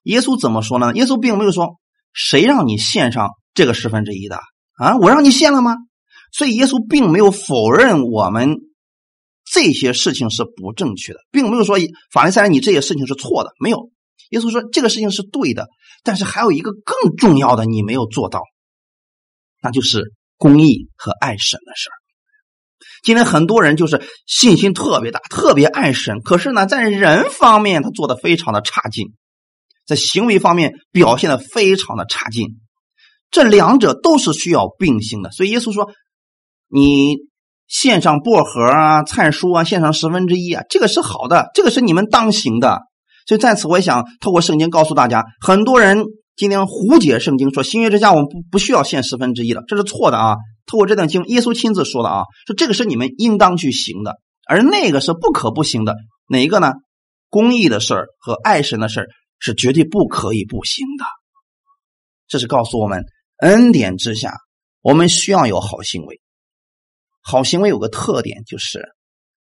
[0.05, 0.93] 耶稣怎么说呢？
[0.95, 1.81] 耶稣并没有说
[2.13, 4.39] 谁让你献上这个十分之一的
[4.77, 5.75] 啊，我让你献了吗？
[6.33, 8.57] 所以耶稣并没有否认我们
[9.45, 11.77] 这些事情是不正确的，并没有说
[12.13, 13.91] 法利赛人你这些事情是错的，没有。
[14.31, 15.67] 耶稣说这个事情是对的。
[16.07, 18.43] 但是还有一个更重要的，你没有做到，
[19.63, 21.97] 那就是公益和爱神的事儿。
[23.03, 29.15] 今天很多人就是信心特别大，特别爱神，可是呢，在人方面他做的非常的差劲，
[29.87, 32.49] 在行为方面表现的非常的差劲。
[33.31, 35.31] 这两者都是需要并行的。
[35.31, 35.91] 所以耶稣说
[36.69, 37.17] ：“你
[37.67, 42.83] 献上薄荷啊、菜蔬啊，献上十分之一啊，这个是好的，这个是你们当行的。”
[43.27, 46.05] 所以在此，我也想透过圣经告诉大家，很多人
[46.37, 50.37] 今天胡解圣经，说新约之家我们不不需要献十分之一了，这是错的啊！
[50.67, 55.95] 透过这段经，耶稣亲自说的啊，说这个是你们应当去行的，而那个是不可不行的。
[56.29, 56.73] 哪一个呢？
[57.29, 59.07] 公义的事儿和爱神的事儿
[59.39, 61.05] 是绝对不可以不行的。
[62.29, 63.05] 这是告诉我们，
[63.39, 64.35] 恩典之下，
[64.81, 66.21] 我们需要有好行为。
[67.23, 68.95] 好行为有个特点，就是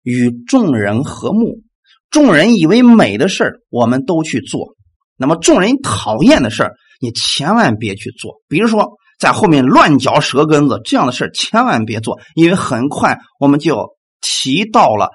[0.03, 1.61] 与众人和睦。
[2.09, 4.75] 众人以为美的事，我们都去做；
[5.17, 8.41] 那么众人讨厌的事，你千万别去做。
[8.47, 15.09] 比如说，在后面乱嚼舌根子这样的事，千万别做，因为很快我们就提到了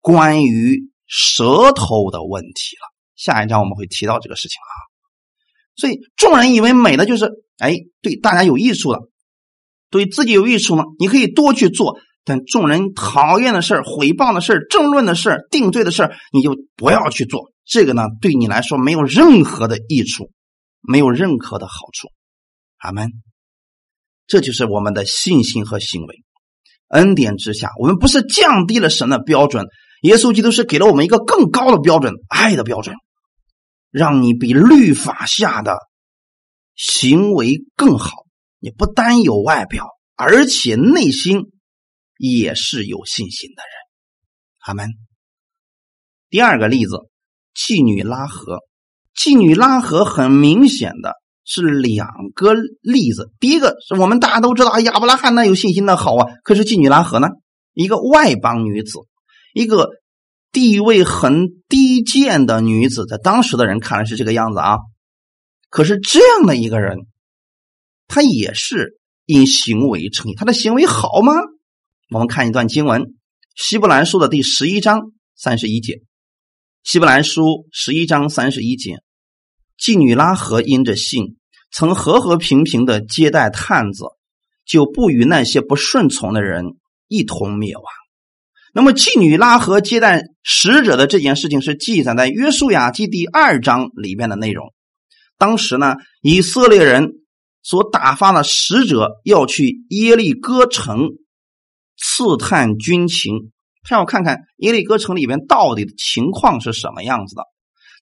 [0.00, 2.92] 关于舌头的问题了。
[3.16, 4.72] 下一章我们会提到这个事情啊。
[5.76, 9.00] 所以，众人以为美的就是，哎，对大家有益处的，
[9.90, 11.98] 对自己有益处呢，你可以多去做。
[12.28, 17.50] 但众人讨厌的事儿、诽谤的事儿、争论的事儿、定罪的事儿，你就不要去做。
[17.64, 20.30] 这个呢，对你来说没有任何的益处，
[20.82, 22.08] 没有任何的好处。
[22.76, 23.10] 阿门。
[24.26, 26.22] 这就是我们的信心和行为。
[26.88, 29.64] 恩典之下，我们不是降低了神的标准，
[30.02, 32.94] 耶稣基督是给了我们一个更高的标准——爱的标准，
[33.90, 35.78] 让你比律法下的
[36.74, 38.12] 行为更好。
[38.58, 41.46] 你不单有外表，而且内心。
[42.18, 43.72] 也是有信心的人，
[44.66, 44.90] 阿门。
[46.28, 47.08] 第二个例子，
[47.54, 48.58] 妓女拉合。
[49.16, 53.32] 妓女拉合很明显的是两个例子。
[53.40, 56.26] 第一个是我们大家都知道，亚伯拉罕那有信心的好啊。
[56.44, 57.28] 可是妓女拉合呢，
[57.72, 58.98] 一个外邦女子，
[59.54, 59.88] 一个
[60.52, 64.78] 地位很低贱的女子，在当时的人看来是这个样子啊。
[65.70, 66.98] 可是这样的一个人，
[68.06, 71.32] 他也是因行为称义，他的行为好吗？
[72.10, 73.02] 我们看一段经文，
[73.54, 75.92] 《希伯来书》的第十一章三十一节，
[76.82, 79.02] 《希伯来书》十一章三十一节，
[79.78, 81.36] 妓女拉合因着信，
[81.70, 84.04] 曾和和平平的接待探子，
[84.64, 86.64] 就不与那些不顺从的人
[87.08, 87.84] 一同灭亡。
[88.72, 94.72] 那么，妓女拉合接待使者的这件事情是记载在《约书亚记》第二章里面的内容。
[95.36, 97.10] 当时呢，以色列人
[97.62, 101.10] 所打发的使者要去耶利哥城。
[101.98, 103.50] 刺探军情，
[103.82, 107.42] 他要看看耶利哥城里边到底的情况是什么样子的。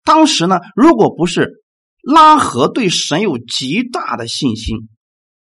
[0.05, 1.65] 当时呢，如果不是
[2.03, 4.89] 拉合对神有极大的信心，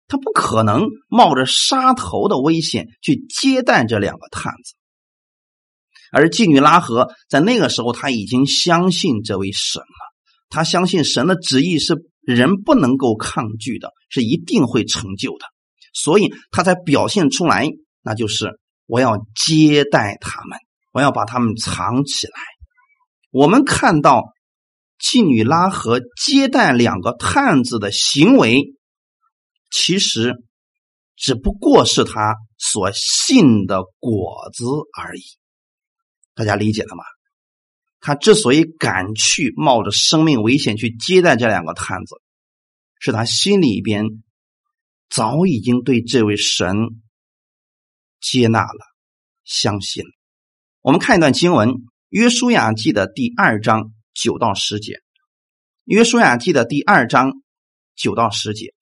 [0.09, 4.75] 他不可能冒着杀头的危险去接待这两个探子。
[6.11, 10.13] 而妓女拉合在那个时候，他已经相信这位神了，
[10.51, 15.47] 他相信神的旨意是人不能够抗拒的，是一定会成就的，
[15.95, 17.71] 所以他才表现出来。
[18.03, 20.59] 那就是我要接待他们，
[20.93, 22.33] 我要把他们藏起来。
[23.31, 24.33] 我们看到
[25.01, 28.75] 妓女拉和接待两个探子的行为，
[29.71, 30.35] 其实
[31.17, 34.65] 只不过是他所信的果子
[34.99, 35.23] 而已。
[36.35, 37.05] 大家理解了吗？
[38.01, 42.17] 他之所以敢去冒着生命危险去接待这两个探子，
[42.99, 44.05] 是他心里边
[45.09, 46.77] 早已经对这位神。
[48.23, 48.87] 接纳了，
[49.45, 50.11] 相信了。
[50.81, 51.69] 我们看一段经文，
[52.09, 54.93] 《约书亚记》的第二章九到十节，
[55.85, 57.33] 《约书亚记》的第二章
[57.97, 58.73] 九到十节。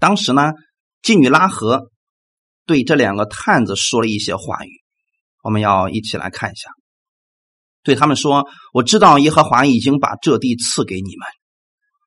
[0.00, 0.52] 当时呢，
[1.02, 1.90] 妓女拉合
[2.64, 4.70] 对这两个探子说了一些话语，
[5.42, 6.70] 我们要一起来看一下。
[7.82, 11.26] 对他们说：“我知道耶和华已经把这地赐给你们，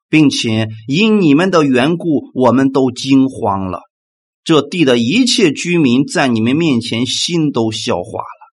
[0.09, 3.81] 并且因你们的缘故，我们都惊慌了。”
[4.43, 8.53] 这地的一切居民在你们面前心都消化了，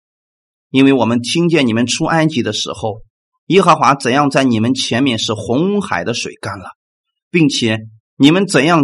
[0.71, 3.01] 因为我们听见你们出埃及的时候，
[3.47, 6.69] 耶和华怎样在你们前面使红海的水干了，
[7.29, 7.77] 并且
[8.17, 8.83] 你们怎样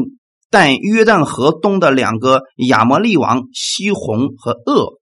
[0.52, 5.00] 带约旦河东的两个亚摩利王西红和鄂，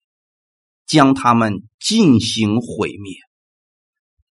[0.88, 3.14] 将他们进行毁灭。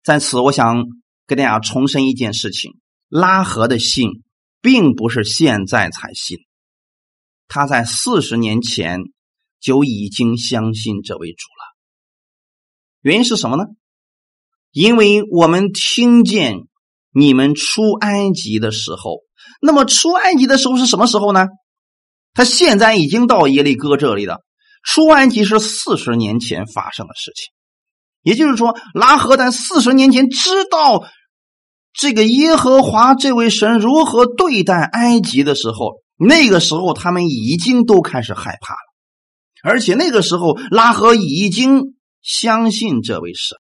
[0.04, 0.86] 在此，我想
[1.26, 2.72] 跟大家重申一件事情：
[3.10, 4.24] 拉合的信
[4.62, 6.38] 并不是现在才信。
[7.48, 9.00] 他在四十年前
[9.60, 11.78] 就已经相信这位主了。
[13.02, 13.64] 原因是什么呢？
[14.72, 16.68] 因为我们听见
[17.12, 19.22] 你们出埃及的时候，
[19.62, 21.48] 那么出埃及的时候是什么时候呢？
[22.34, 24.44] 他现在已经到耶利哥这里了。
[24.84, 27.52] 出埃及是四十年前发生的事情，
[28.22, 31.08] 也就是说，拉合在四十年前知道
[31.94, 36.02] 这个耶和华这位神如何对待埃及的时候。
[36.18, 38.80] 那个时候，他们已经都开始害怕了，
[39.64, 43.58] 而且那个时候，拉合已经相信这位神，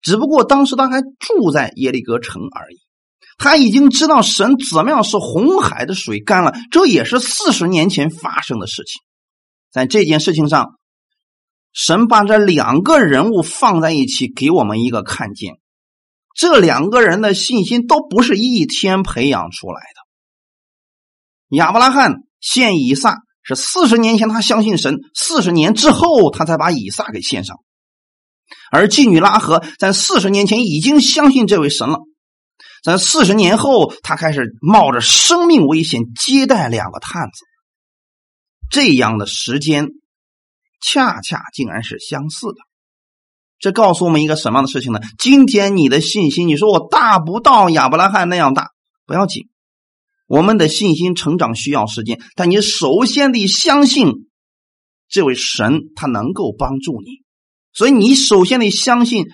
[0.00, 2.78] 只不过当时他还住在耶利哥城而已。
[3.38, 9.02] 他已经知道神怎么样使红海的水干了，这也是四十年前发生的事情。
[9.70, 10.78] 在这件事情上，
[11.70, 15.58] 神把这两个人物放在一起，给我们一个看见：
[16.34, 19.95] 这两个人的信心都不是一天培养出来的。
[21.50, 27.56] 亚伯拉罕献以撒是四十年前他相信神，四十年之后他才把以撒给献上。
[28.70, 32.00] 而妓女拉合在四十年前已经相信这位神了，
[32.82, 37.44] 在四十年后，他开始冒着生命危险接待两个探子。
[38.70, 39.88] 这样的时间，
[40.80, 42.56] 恰恰竟然是相似的。
[43.58, 45.00] 这告诉我们一个什么样的事情呢？
[45.18, 48.70] 今天你的信心，你说我大不到亚伯拉罕那样大，
[49.06, 49.48] 不要紧。
[50.26, 54.28] 我们的信心成长需要时间，但你首先得相信
[55.08, 57.22] 这位神，他能够帮助你。
[57.72, 59.26] 所以你首先得相信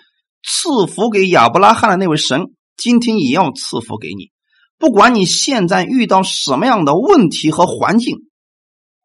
[0.43, 4.31] 赐福给亚伯拉罕的那位神，今天也要赐福给你。
[4.79, 8.19] 不管你现在遇到什么样的问题和环境，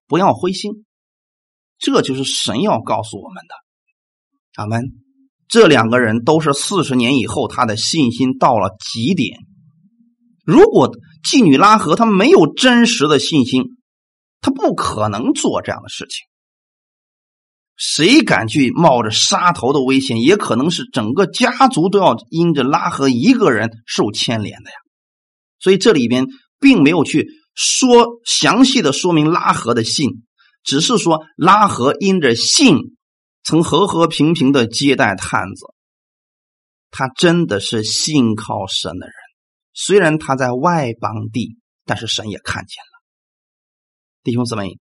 [0.07, 0.85] 不要灰心。
[1.77, 3.55] 这就是神要告诉我们的。
[4.55, 4.83] 阿门。
[5.47, 9.38] 这两个人都是四十年以后，他的信心到了极点。
[10.43, 10.91] 如果
[11.24, 13.63] 妓女拉合他没有真实的信心，
[14.41, 16.26] 他不可能做这样的事情。
[17.76, 20.22] 谁敢去冒着杀头的危险？
[20.22, 24.76] 也可能是整个家族都要因着拉合一个人受牵连的呀。
[25.59, 26.26] 所以这里边
[26.59, 30.09] 并没有去说详细的说明拉合的信，
[30.63, 32.78] 只是说拉合因着信。
[33.43, 35.68] 曾和和平平的接待探子，
[36.91, 39.15] 他真的是信靠神的人。
[39.80, 43.03] 虽然他在外邦地，但是神也看见了。
[44.23, 44.80] 弟兄姊妹，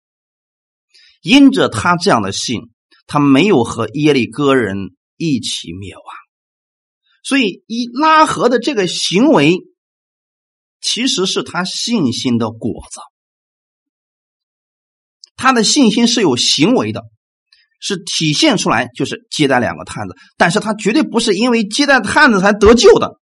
[1.22, 2.60] 因着他这样的信，
[3.06, 6.04] 他没有和耶利哥人一起灭亡。
[7.24, 9.56] 所以，以拉合的这个行为，
[10.82, 13.00] 其实是他信心的果子。
[15.36, 17.02] 他的信心是有行为的。
[17.84, 23.18] 是体现出来，就是接待两个探子，但是他绝对不是因为接待探子才得救的，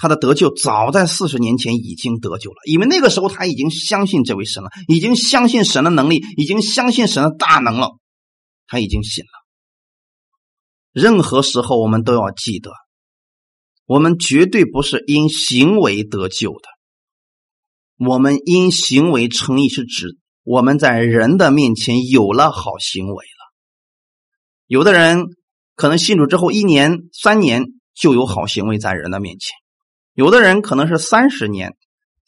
[0.00, 7.98] 他的得救早在四十年前已经得救了，因为那个时候他已经相信这位神了，已经相信神的能力，已经相信神的大能了，
[8.66, 9.30] 他已经信了。
[10.92, 12.70] 任何时候我们都要记得，
[13.84, 23.52] 我们绝对不是因行为得救的，我们因行为称义是指我们在人的面前有了好行为了。
[24.66, 25.26] 有的人
[25.74, 29.50] 可能信主之后一年、三年就有好行为在人的面前；
[30.14, 31.76] 有的人可能是三十年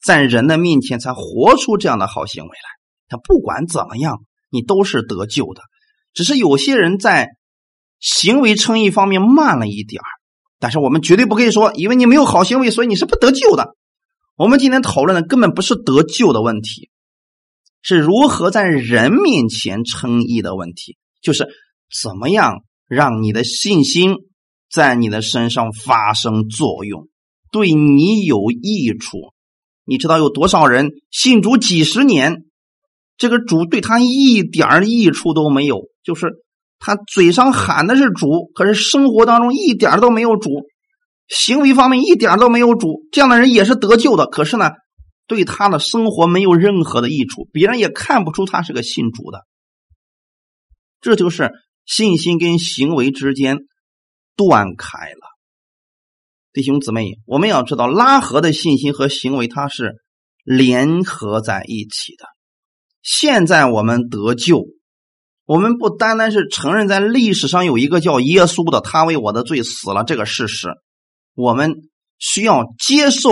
[0.02, 2.68] 在人的面前才活出这样的好行为来。
[3.08, 4.18] 他不管怎么样，
[4.50, 5.62] 你都是得救的。
[6.12, 7.28] 只是有些人在
[7.98, 10.02] 行为称义方面慢了一点
[10.58, 13.74] 但是我们绝对不可以说，因为你没有好行为，所以你是不得救的。
[14.36, 16.90] 我们今天讨论的根本不是得救的问题，
[17.82, 21.48] 是如何在人面前称义的问题，就是。
[22.02, 24.14] 怎么样让你的信心
[24.70, 27.10] 在你的身上发生作用，
[27.53, 29.32] 对你有益处？
[29.84, 32.46] 你知道有多少人信主几十年，
[33.16, 36.32] 这个主对他一点益处都没有，就是
[36.80, 40.50] 他嘴上喊的是主，可是生活当中一点都没有主，
[41.28, 43.03] 行为方面一点都没有主。
[43.12, 44.70] 这样的人也是得救的，可是呢，
[45.28, 49.44] 对他的生活没有任何的益处，别人也看不出他是个信主的。
[51.00, 51.53] 这就是。
[51.84, 53.59] 信心跟行为之间
[54.36, 55.31] 断开了，
[56.53, 59.94] 弟兄姊妹，我们要知道拉合的信心和行为它是
[60.44, 62.26] 联合在一起的。
[63.00, 64.66] 现在我们得救，
[65.46, 70.68] 我们不单单是承认在历史上有一个叫耶稣的，他为我的罪死了这个事实，
[71.34, 71.74] 我们
[72.18, 73.30] 需要接受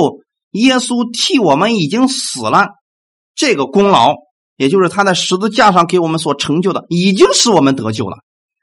[0.53, 2.69] 耶稣替我们已经死了
[3.35, 4.15] 这个功劳，
[4.57, 8.17] 也就是他在十字架上给我们所成就的，已经使我们得救了。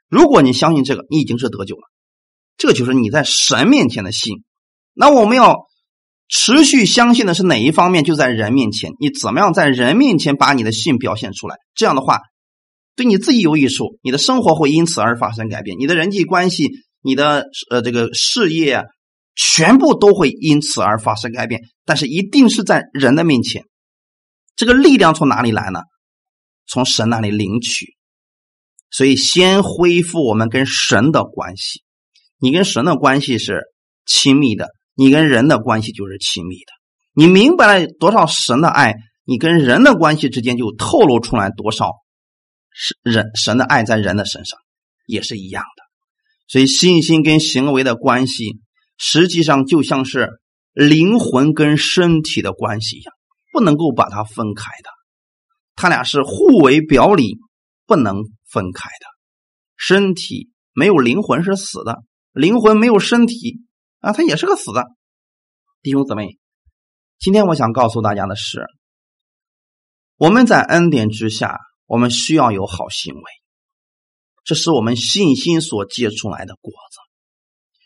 [0.08, 1.82] 如果你相信这个，你已经是得救了。
[2.56, 4.42] 这就是你在神面前的信。
[4.98, 5.68] 那我们要
[6.28, 8.02] 持续相信的是哪一方面？
[8.02, 11.54] 就在人面前，你怎么样在人面前把你的信表现出来？
[11.76, 12.20] 这样的话，
[12.96, 18.82] 对你自己有益处，你的生活会因此而发生改变，你的人际关系、你的呃这个事业，
[19.36, 21.60] 全部都会因此而发生改变。
[21.84, 23.62] 但是一定是在人的面前。
[24.56, 25.80] 这个力量从哪里来呢？
[26.66, 27.94] 从神那里领取。
[28.90, 31.82] 所以，先恢复我们跟神的关系。
[32.40, 33.62] 你跟神的关系是
[34.06, 36.72] 亲密的，你跟人的关系就是亲密的。
[37.14, 41.92] 你明白了多少神的爱，你跟人的关系之间就透露出来多少
[42.72, 44.58] 是人神的爱在人的身上
[45.06, 45.82] 也是一样的。
[46.48, 48.58] 所以，信心跟行为的关系，
[48.96, 50.40] 实际上就像是
[50.72, 53.14] 灵魂跟身体的关系一样，
[53.52, 54.90] 不能够把它分开的。
[55.76, 57.38] 他俩是互为表里，
[57.86, 58.24] 不能。
[58.50, 59.06] 分开的，
[59.76, 61.98] 身体没有灵魂是死的，
[62.32, 63.60] 灵魂没有身体
[64.00, 64.84] 啊，他也是个死的。
[65.82, 66.38] 弟兄姊妹，
[67.18, 68.66] 今天我想告诉大家的是，
[70.16, 73.22] 我们在恩典之下，我们需要有好行为，
[74.44, 76.98] 这是我们信心所结出来的果子。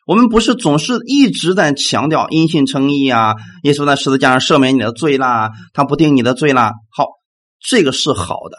[0.05, 6.73] 我们不是总是一直在强调因信称义啊，耶稣在十字架上赦免你的罪啦，他不定你的罪啦。
[6.91, 7.07] 好，
[7.61, 8.59] 这个是好的，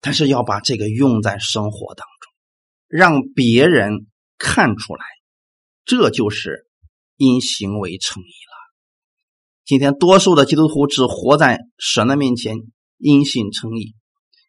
[0.00, 2.32] 但是要把这个用在生活当中，
[2.88, 4.06] 让别人
[4.38, 5.04] 看出来，
[5.90, 6.68] 这就是
[7.16, 8.54] 因行为称义了。
[9.64, 12.54] 今天多数的基督徒只活在神的面前
[12.96, 13.96] 因信称义，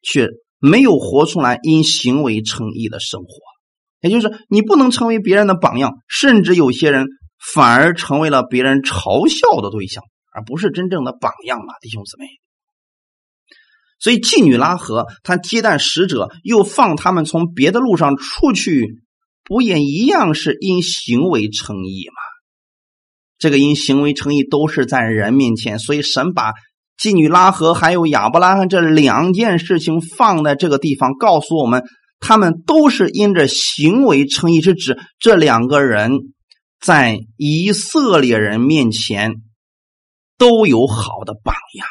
[0.04, 0.30] 却
[0.60, 3.30] 没有活出来因行为称义的生活。
[4.02, 7.08] 也就是你不能成为别人的榜样，甚至有些人
[7.40, 12.28] 反而成为了别人嘲笑的对象，而不是真正的榜样嘛，弟兄姊妹。
[13.98, 19.02] 所以妓女拉合她接待使者，又放他们从别的路上出去，
[19.52, 22.22] 不也一样是因行为称义吗？
[23.38, 26.54] 这个因行为称义都是在人面前，所以神把
[26.98, 31.84] 妓女拉合还有亚伯拉罕这两件事情放在这个地方，告诉我们。
[32.22, 36.12] 他们都是因着行为称义，是指这两个人
[36.80, 39.34] 在以色列人面前
[40.38, 41.88] 都有好的榜样。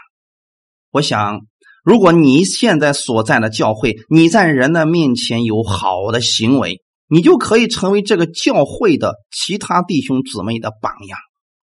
[0.93, 1.41] 我想，
[1.85, 6.81] 如果你现在所在的教会，你在人的面前有好的行为，
[7.11, 11.19] 你就可以成为这个教会的其他弟兄姊妹的榜样。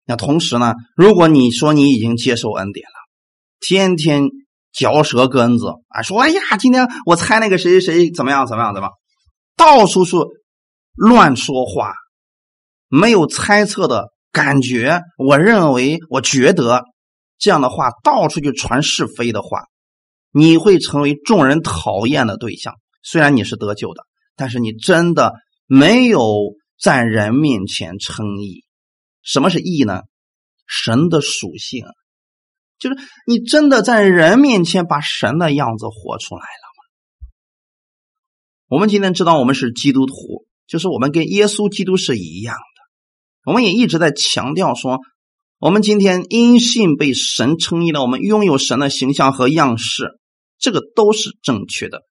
[0.06, 2.96] 那同时呢，如果你说你已经接受恩典了，
[3.60, 4.30] 天天。
[4.78, 8.90] 嚼舌根子啊，说哎呀，今天我猜那个谁谁谁怎么样怎么样怎么，
[9.56, 10.18] 到处是
[10.94, 11.94] 乱说话，
[12.90, 15.00] 没有猜测的感觉。
[15.18, 16.84] 我认为，我觉得
[17.38, 19.62] 这样的话，到处去传是非的话，
[20.34, 22.74] 你会成为众人讨厌的对象。
[23.02, 24.04] 虽然你是得救的，
[24.36, 25.34] 但是你真的
[25.66, 28.64] 没有在人面前称义。
[29.22, 30.02] 什么是义呢？
[30.68, 31.86] 神的属性。
[32.78, 37.28] 就是你真的在人面前把神的样子活出来了吗？
[38.68, 40.14] 我们今天知道我们是基督徒，
[40.68, 43.52] 就是我们跟耶稣基督是一样的。
[43.52, 45.00] 我们也一直在强调说，
[45.58, 50.20] 我们今天因信被神称义了，我们拥有神的形象和样式，
[50.60, 52.02] 这个都是正确的。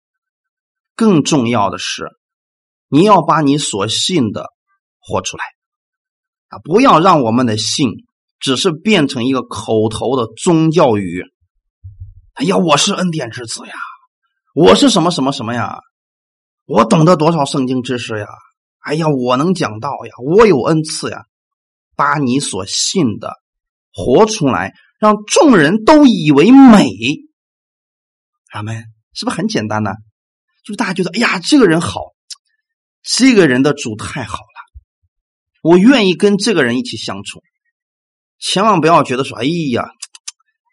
[0.94, 2.08] 更重要的是，
[2.88, 4.46] 你要把你所信的
[4.98, 5.44] 活出来
[6.48, 6.58] 啊！
[6.64, 7.90] 不要让我们的信。
[8.40, 11.22] 只是变成一个口头的宗教语。
[12.34, 13.72] 哎呀，我是恩典之子呀，
[14.54, 15.78] 我是什么什么什么呀，
[16.66, 18.26] 我懂得多少圣经知识呀？
[18.80, 21.24] 哎呀，我能讲道呀，我有恩赐呀。
[21.96, 23.32] 把你所信的
[23.94, 26.90] 活出来，让众人都以为美。
[28.52, 28.76] 阿门，
[29.14, 29.92] 是不是很简单呢？
[30.64, 32.00] 就大家觉得，哎呀，这个人好，
[33.02, 34.80] 这个人的主太好了，
[35.62, 37.42] 我愿意跟这个人一起相处。
[38.40, 39.88] 千万不要觉得说，哎呀，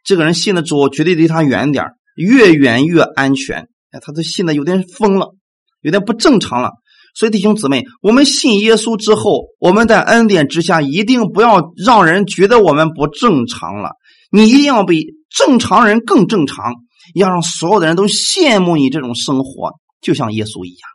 [0.04, 1.86] 这个人信的主，绝对离他远点
[2.16, 3.68] 越远越安全。
[3.92, 5.36] 哎，他都信的有点疯了，
[5.82, 6.72] 有点不正常了。
[7.14, 13.92] 所以弟兄姊妹，我们信耶稣之后，我们在恩典之下，一定不要让人觉得我们不正常了。
[14.32, 16.76] 你一定要比正常人更正常，
[17.16, 20.90] 要让所有的人都羡慕你这种生活，就像耶稣一样。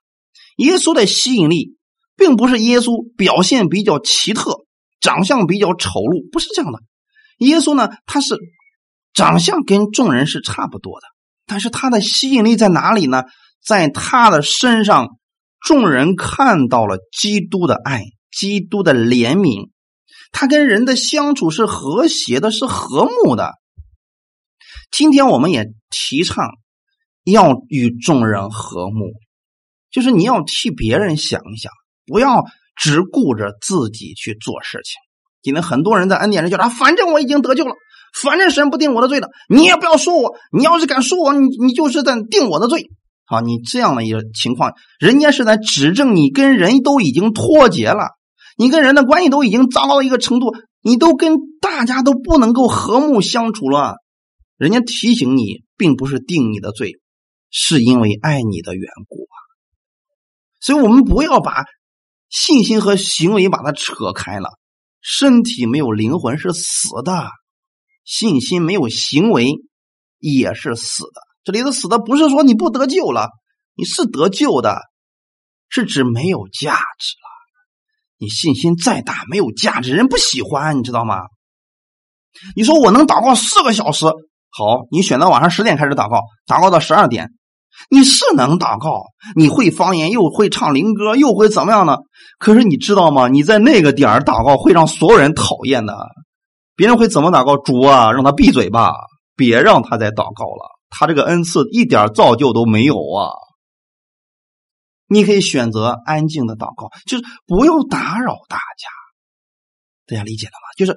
[0.57, 1.77] 耶稣的吸引力，
[2.17, 4.65] 并不是耶稣表现比较奇特。
[4.99, 6.81] 长相比较丑陋，不是这样的。
[7.39, 8.39] 耶稣呢，他是
[9.13, 11.07] 长相跟众人是差不多的，
[11.47, 13.25] 但是他的吸引力在哪里呢？
[13.65, 15.19] 在他的身上，
[15.61, 19.69] 众人看到了基督的爱，基督的怜悯。
[20.33, 23.53] 他跟人的相处是和谐的，是和睦的。
[24.97, 26.47] 今天我们也提倡
[27.23, 29.13] 要与众人和睦，
[29.91, 31.71] 就是你要替别人想一想，
[32.07, 32.45] 不要。
[32.79, 35.01] 只顾着自己去做事情。
[35.41, 37.73] 今天很多人在恩典上叫他，反正我已经得救了，
[38.23, 40.35] 反正神不定我的罪了，你也不要说我。
[40.53, 42.91] 你要是敢说我，你你就是在定我的罪。
[43.25, 48.11] 好，你这样的一个情况，人家是在指证你跟人都已经脱节了，
[48.59, 53.95] 你跟人的关系都已经糟糕到一个程度，你都跟大家都不能够和睦相处了。
[54.57, 57.01] 人家提醒你，并不是定你的罪，
[57.51, 59.37] 是因为爱你的缘故啊。
[60.61, 61.65] 所以我们不要把。
[62.29, 64.59] 信心和行为把它扯开了，
[65.01, 67.31] 身体没有灵魂是死的，
[68.05, 69.55] 信心没有行为
[70.19, 71.21] 也是死的。
[71.45, 73.29] 这里的死的不是说你不得救了，
[73.77, 74.81] 你是得救的，
[75.69, 77.29] 是指没有价值了。
[78.19, 81.21] 你信心再大没有价值，人不喜欢，你知道吗？
[82.57, 84.07] 你说我能祷告四个小时，
[84.57, 87.29] 好，你选择晚上十点开始祷告，祷告到十二点。
[87.91, 89.03] 你是能祷告，
[89.35, 91.99] 你会方言，又会唱灵歌，又会怎么样呢？
[92.39, 93.29] 可是你知道吗？
[93.29, 95.95] 你在那个点儿祷告会让所有人讨厌的。
[96.75, 97.59] 别人会怎么祷告？
[97.59, 98.95] 主啊，让他闭嘴吧，
[99.37, 103.29] 别让他再祷告了，他这个恩赐一点造就都没有啊。
[105.07, 108.89] 你可以选择安静的祷告，就是不要打扰大家。
[110.07, 110.73] 大家理解了吗？
[110.79, 110.97] 就是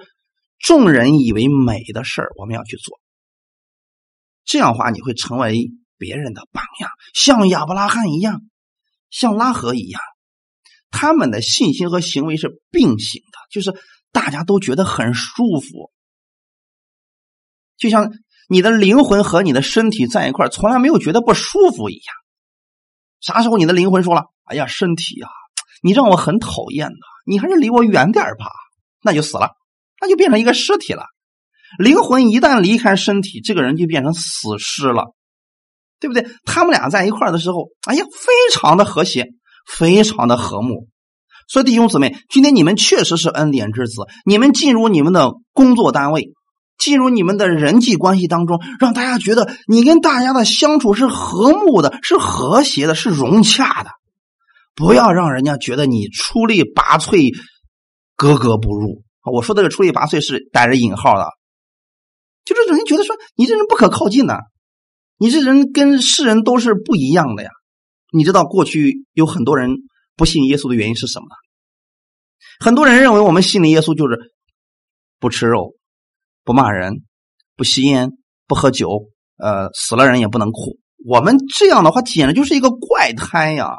[0.59, 2.97] 众人以为美的事儿，我们要去做。
[4.49, 5.69] 这样的话，你会成为
[5.99, 8.41] 别人的榜样，像亚伯拉罕一样，
[9.11, 10.01] 像拉合一样，
[10.89, 13.79] 他们的信心和行为是并行的，就是
[14.11, 15.91] 大家都觉得很舒服，
[17.77, 18.11] 就像
[18.49, 22.15] 你的灵魂和你的身体在一块从来没有觉得不舒服一样。
[23.21, 25.27] 啥时候你的灵魂说了：“哎呀，身体呀，
[25.83, 26.97] 你让我很讨厌的，
[27.27, 28.47] 你还是离我远点吧。”
[29.03, 29.51] 那就死了，
[30.01, 31.05] 那就变成一个尸体了。
[31.77, 35.13] 灵魂一旦离开身体，这个人就变成死尸了，
[35.99, 36.27] 对不对？
[36.45, 39.27] 他们俩在一块的时候，哎呀，非常的和谐，
[39.67, 40.87] 非常的和睦。
[41.47, 46.31] 所以弟兄姊妹，今天你们确实是恩典之子，你们进入你们的工作单位，
[46.77, 53.89] 进入你们的人际关系当中，让大家觉得你跟大家的相处是和睦的，是和谐的，是融洽的。
[54.75, 57.35] 不要让人家觉得你出类拔萃、
[58.15, 59.01] 格格不入。
[59.31, 61.27] 我说的这个出类拔萃是带着引号的。
[62.55, 64.39] 就是人觉得说你这人不可靠近呐，
[65.17, 67.49] 你这人跟世人都是不一样的呀。
[68.11, 69.77] 你知道过去有很多人
[70.15, 71.27] 不信耶稣的原因是什么？
[72.59, 74.33] 很多人认为我们信的耶稣就是
[75.19, 75.75] 不吃肉、
[76.43, 77.03] 不骂人、
[77.55, 78.11] 不吸烟、
[78.47, 80.77] 不喝酒，呃，死了人也不能哭。
[81.05, 83.77] 我们这样的话简直就是一个怪胎呀！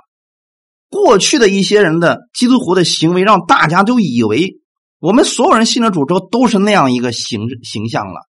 [0.89, 4.55] 过去的一些人的基督徒的行为，让大家都以为
[4.99, 8.30] 我们所有人信了主之后都是那样一个形形象了。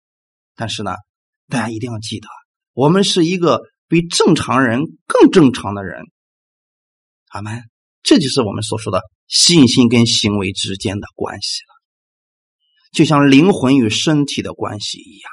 [0.58, 0.90] 但是呢，
[1.46, 2.26] 大家一定要记得，
[2.72, 6.02] 我们是一个比正常人更正常的人。
[7.28, 7.62] 阿门。
[8.02, 11.74] 这就是我们所说的信心跟行为之间的关系了，
[12.92, 15.30] 就像灵魂与身体的关系一样。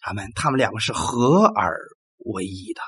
[0.00, 0.32] 阿门。
[0.34, 1.76] 他们两个是合而
[2.18, 2.80] 为一的。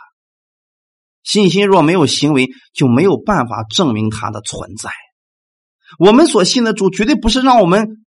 [1.23, 4.91] 信心若没有行为，就没有办法证明它的存在。
[5.99, 8.05] 我们所信的主，绝对不是让我们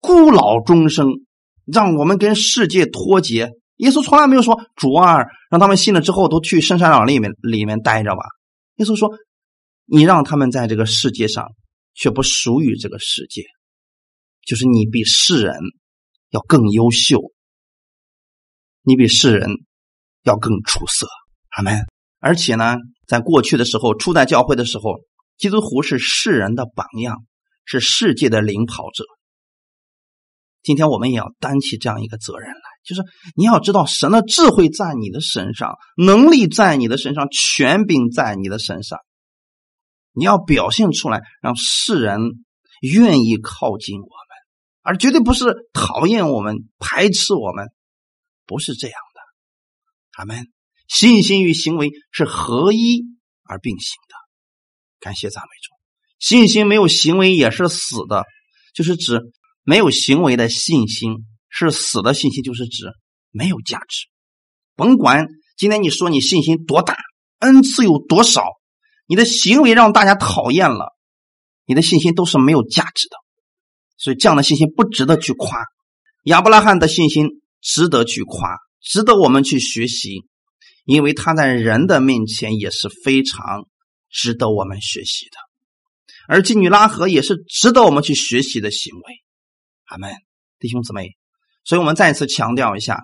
[0.00, 1.12] 孤老终生。
[1.72, 3.50] 让我们跟世界脱节。
[3.76, 5.18] 耶稣从来没有说主啊，
[5.50, 8.22] 让他们信了之后都去深山老林里面里面待着吧。
[8.76, 9.10] 耶稣说，
[9.84, 11.52] 你让他们在这个世界上，
[11.94, 13.42] 却不属于这个世界，
[14.44, 15.54] 就是你比世人
[16.30, 17.20] 要更优秀，
[18.82, 19.48] 你比世人
[20.24, 21.06] 要更出色。
[21.50, 21.86] 阿门。
[22.20, 24.96] 而且呢，在过去的时候，初代教会的时候，
[25.36, 27.24] 基督徒是世人的榜样，
[27.64, 29.04] 是世界的领跑者。
[30.62, 33.02] 今天我们也要担起这样一个责任来，就是
[33.36, 38.98] 你要知道，神的智慧在你的身上，能力在你的身上，权柄在你的身上，
[40.12, 42.20] 你要表现出来，让世人
[42.82, 44.12] 愿意靠近我们，
[44.82, 47.68] 而绝对不是讨厌我们、排斥我们，
[48.44, 49.20] 不是这样的。
[50.12, 50.48] 他们
[50.88, 53.04] 信心与行为是合一
[53.44, 54.14] 而并行的。
[55.00, 55.72] 感谢赞美主，
[56.18, 58.26] 信心没有行为也是死的，
[58.74, 59.22] 就是指。
[59.68, 62.86] 没有行为的信心是死的信心，就是指
[63.30, 64.06] 没有价值。
[64.76, 65.26] 甭管
[65.58, 66.96] 今天你说你信心多大，
[67.40, 68.44] 恩赐有多少，
[69.06, 70.96] 你的行为让大家讨厌了，
[71.66, 73.16] 你的信心都是没有价值的。
[73.98, 75.60] 所以这样的信心不值得去夸。
[76.24, 77.28] 亚伯拉罕的信心
[77.60, 80.22] 值得去夸，值得我们去学习，
[80.86, 83.66] 因为他在人的面前也是非常
[84.08, 85.36] 值得我们学习的。
[86.26, 89.02] 而妓女拉合也是值得我们去学习的行为。
[89.88, 90.12] 阿门，
[90.58, 91.16] 弟兄姊妹，
[91.64, 93.00] 所以我们再次强调一下，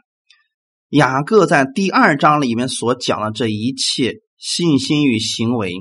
[0.90, 5.72] 雅各在第二章里面所讲的这一切信心与行为，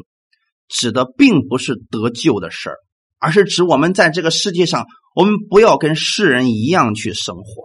[0.70, 2.78] 指的并不是得救的事儿，
[3.20, 7.64] 而是指我们在这个世界上，我们不要跟世人一样去生活。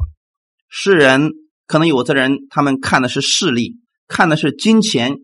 [0.69, 1.31] 世人
[1.67, 3.77] 可能有的人他们看的是势力，
[4.09, 5.15] 看的是金钱，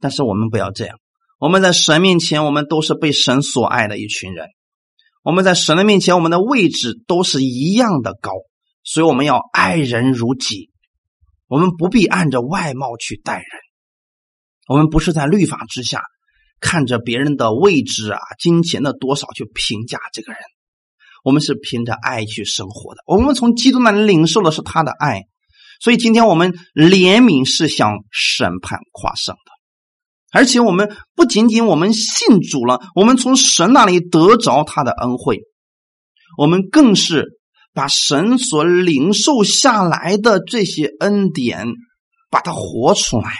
[0.00, 0.98] 但是我们不要这样。
[1.38, 4.48] 我们在神面前，我们都是被神所爱的一群人。
[5.22, 8.32] 我们在神的面前，我们的位置都是一样的高，
[8.82, 10.70] 所以我们要爱人如己。
[11.46, 13.46] 我们不必按着外貌去待人，
[14.68, 16.02] 我们不是在律法之下
[16.60, 20.40] 看着别人的位置啊、金钱的多少去评价这个人。
[21.24, 23.02] 我们是凭着爱去生活的。
[23.06, 25.22] 我们从基督那里领受的是他的爱，
[25.80, 29.41] 所以今天我们怜悯是向审判跨胜的。
[30.32, 35.42] 而且我们不仅仅我们信主了，我们从神那里得着他的恩惠，
[36.38, 37.38] 我们更是
[37.74, 41.66] 把神所领受下来的这些恩典，
[42.30, 43.30] 把它活出来。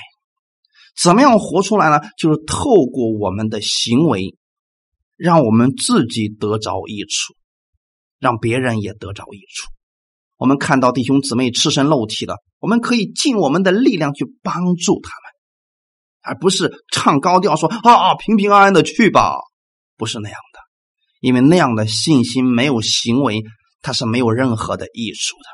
[1.02, 2.00] 怎么样活出来呢？
[2.18, 4.36] 就是透过我们的行为，
[5.16, 7.34] 让我们自己得着益处，
[8.20, 9.72] 让别人也得着益处。
[10.36, 15.31] 我们看到弟兄姊妹赤身露体的，我们可以尽我们的力量去帮助他们，
[16.22, 19.36] 而不是唱高调说啊平平安安的去吧，
[19.96, 20.58] 不是那样的，
[21.20, 23.42] 因为那样的信心没有行为，
[23.80, 25.44] 它是没有任何的益处的。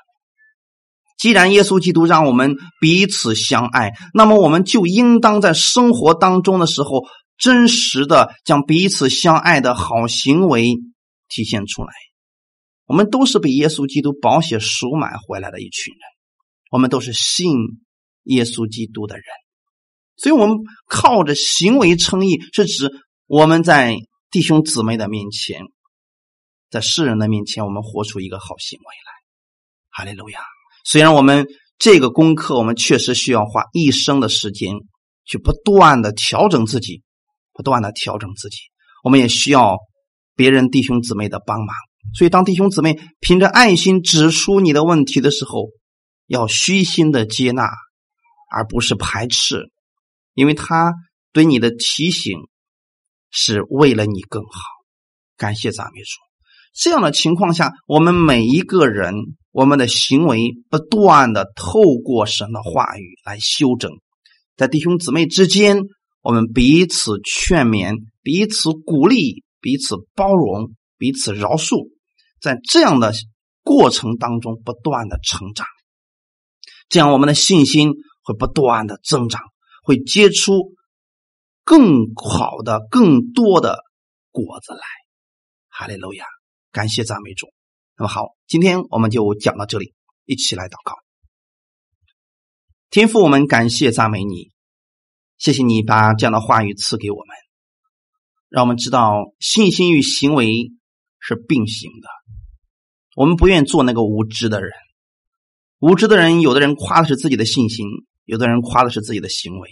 [1.16, 10.76] 既然耶稣基督让我们彼此相爱，那么我们就应当在生活当中的时候，真实的将彼此相爱的好行为
[11.28, 11.88] 体现出来。
[12.86, 16.00] 我们都是被耶稣基督宝血赎买回来的一群人，
[16.70, 17.52] 我们都是信
[18.22, 19.24] 耶稣基督的人，
[20.18, 20.58] 所以，我们
[20.88, 22.90] 靠着行为称义，是指
[23.26, 23.96] 我们在
[24.30, 25.62] 弟兄姊妹的面前，
[26.70, 29.12] 在世人的面前，我们活出一个好行为来。
[29.90, 30.40] 哈利路亚。
[30.84, 31.46] 虽然我们
[31.78, 34.74] 这个功课，我们确实需要花一生的时间
[35.24, 37.02] 去不断的调整自己，
[37.52, 38.58] 不断的调整自己。
[39.04, 39.78] 我们也需要
[40.34, 41.68] 别人弟兄姊妹的帮忙。
[42.14, 45.68] 所以，当弟兄姊妹凭着爱心指出你的问题的时候，
[46.26, 47.70] 要虚心的接纳，
[48.50, 49.70] 而不是排斥，
[50.38, 50.94] 因为他
[51.32, 52.38] 对你的提醒
[53.30, 54.60] 是为了你更好。
[55.36, 56.16] 感谢赞美主。
[56.72, 59.14] 这样的情况下，我们每一个人。
[59.50, 63.90] 我们的行为不断的透过神的话语来修正，
[64.56, 65.80] 在弟兄姊妹之间，
[66.20, 71.90] 我们彼此劝勉、彼此鼓励、彼此包容、彼此饶恕，
[72.40, 73.12] 在这样的
[73.64, 75.66] 过程当中不断的成长，
[76.88, 79.40] 这样我们的信心会不断的增长，
[79.88, 80.74] 会结出
[81.64, 83.78] 更好的、更多的
[84.30, 84.80] 果子来。
[85.70, 86.26] 哈利路亚！
[86.72, 87.46] 感谢赞美主。
[87.96, 89.94] 那么好，今天我们就讲到这里，
[90.26, 90.94] 一起来祷告。
[92.90, 94.50] 天父，我们感谢赞美你，
[95.38, 97.34] 谢谢你把这样的话语赐给我们，
[98.50, 100.70] 让我们知道信心与行为
[101.18, 102.08] 是并行的。
[103.16, 104.70] 我们不愿做那个无知的人，
[105.78, 107.86] 无知的人，有的人夸的是自己的信心，
[108.28, 109.70] 有的人夸的是自己的行为，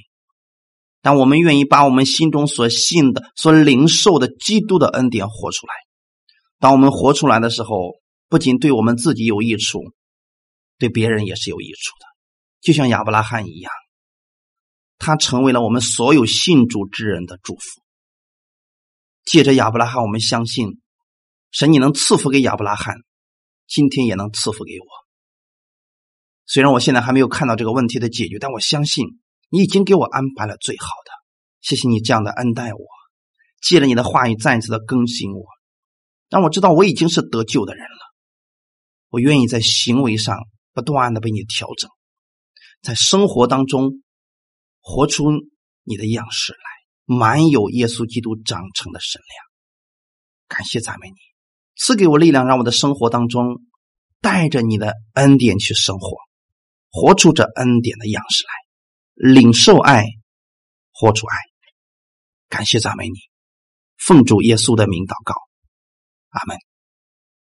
[1.01, 5.75] 但我们愿意把我们心中所信的、所领受的基督的恩典活出来。
[6.59, 8.01] 当我们活出来的时候。
[8.29, 9.93] 不仅对我们自己有益处，
[10.79, 12.07] 对别人也是有益处的。
[12.61, 13.73] 就像亚伯拉罕一样，
[14.99, 17.61] 他成为了我们所有信主之人的祝福。
[19.25, 20.81] 借着亚伯拉罕，我们相信
[21.53, 22.97] 神，你能赐福给亚伯拉罕，
[23.69, 25.06] 今天也能赐福给我。
[26.47, 29.05] 虽然我现在还没有看到这个问题的解决，但我相信
[29.51, 31.13] 你已经给我安排了最好的。
[31.61, 32.79] 谢谢你这样的恩待我，
[33.61, 35.45] 借着你的话语再一次的更新我，
[36.29, 37.99] 让我知道我已经是得救的人了。
[39.09, 40.39] 我愿意在行为上
[40.73, 41.91] 不断的被你调整，
[42.83, 44.03] 在生活当中
[44.81, 45.25] 活出
[45.83, 49.45] 你的样式来，满有耶稣基督长成的身量。
[50.47, 51.17] 感谢赞美你，
[51.75, 53.63] 赐给我力量，让我的生活当中
[54.21, 56.17] 带着你的恩典去生活，
[56.97, 60.03] 活出这恩典的样式来，领受爱，
[60.93, 61.37] 活出爱。
[62.49, 63.19] 感谢赞美你，
[63.99, 65.35] 奉主耶稣的名祷告，
[66.31, 66.57] 阿门。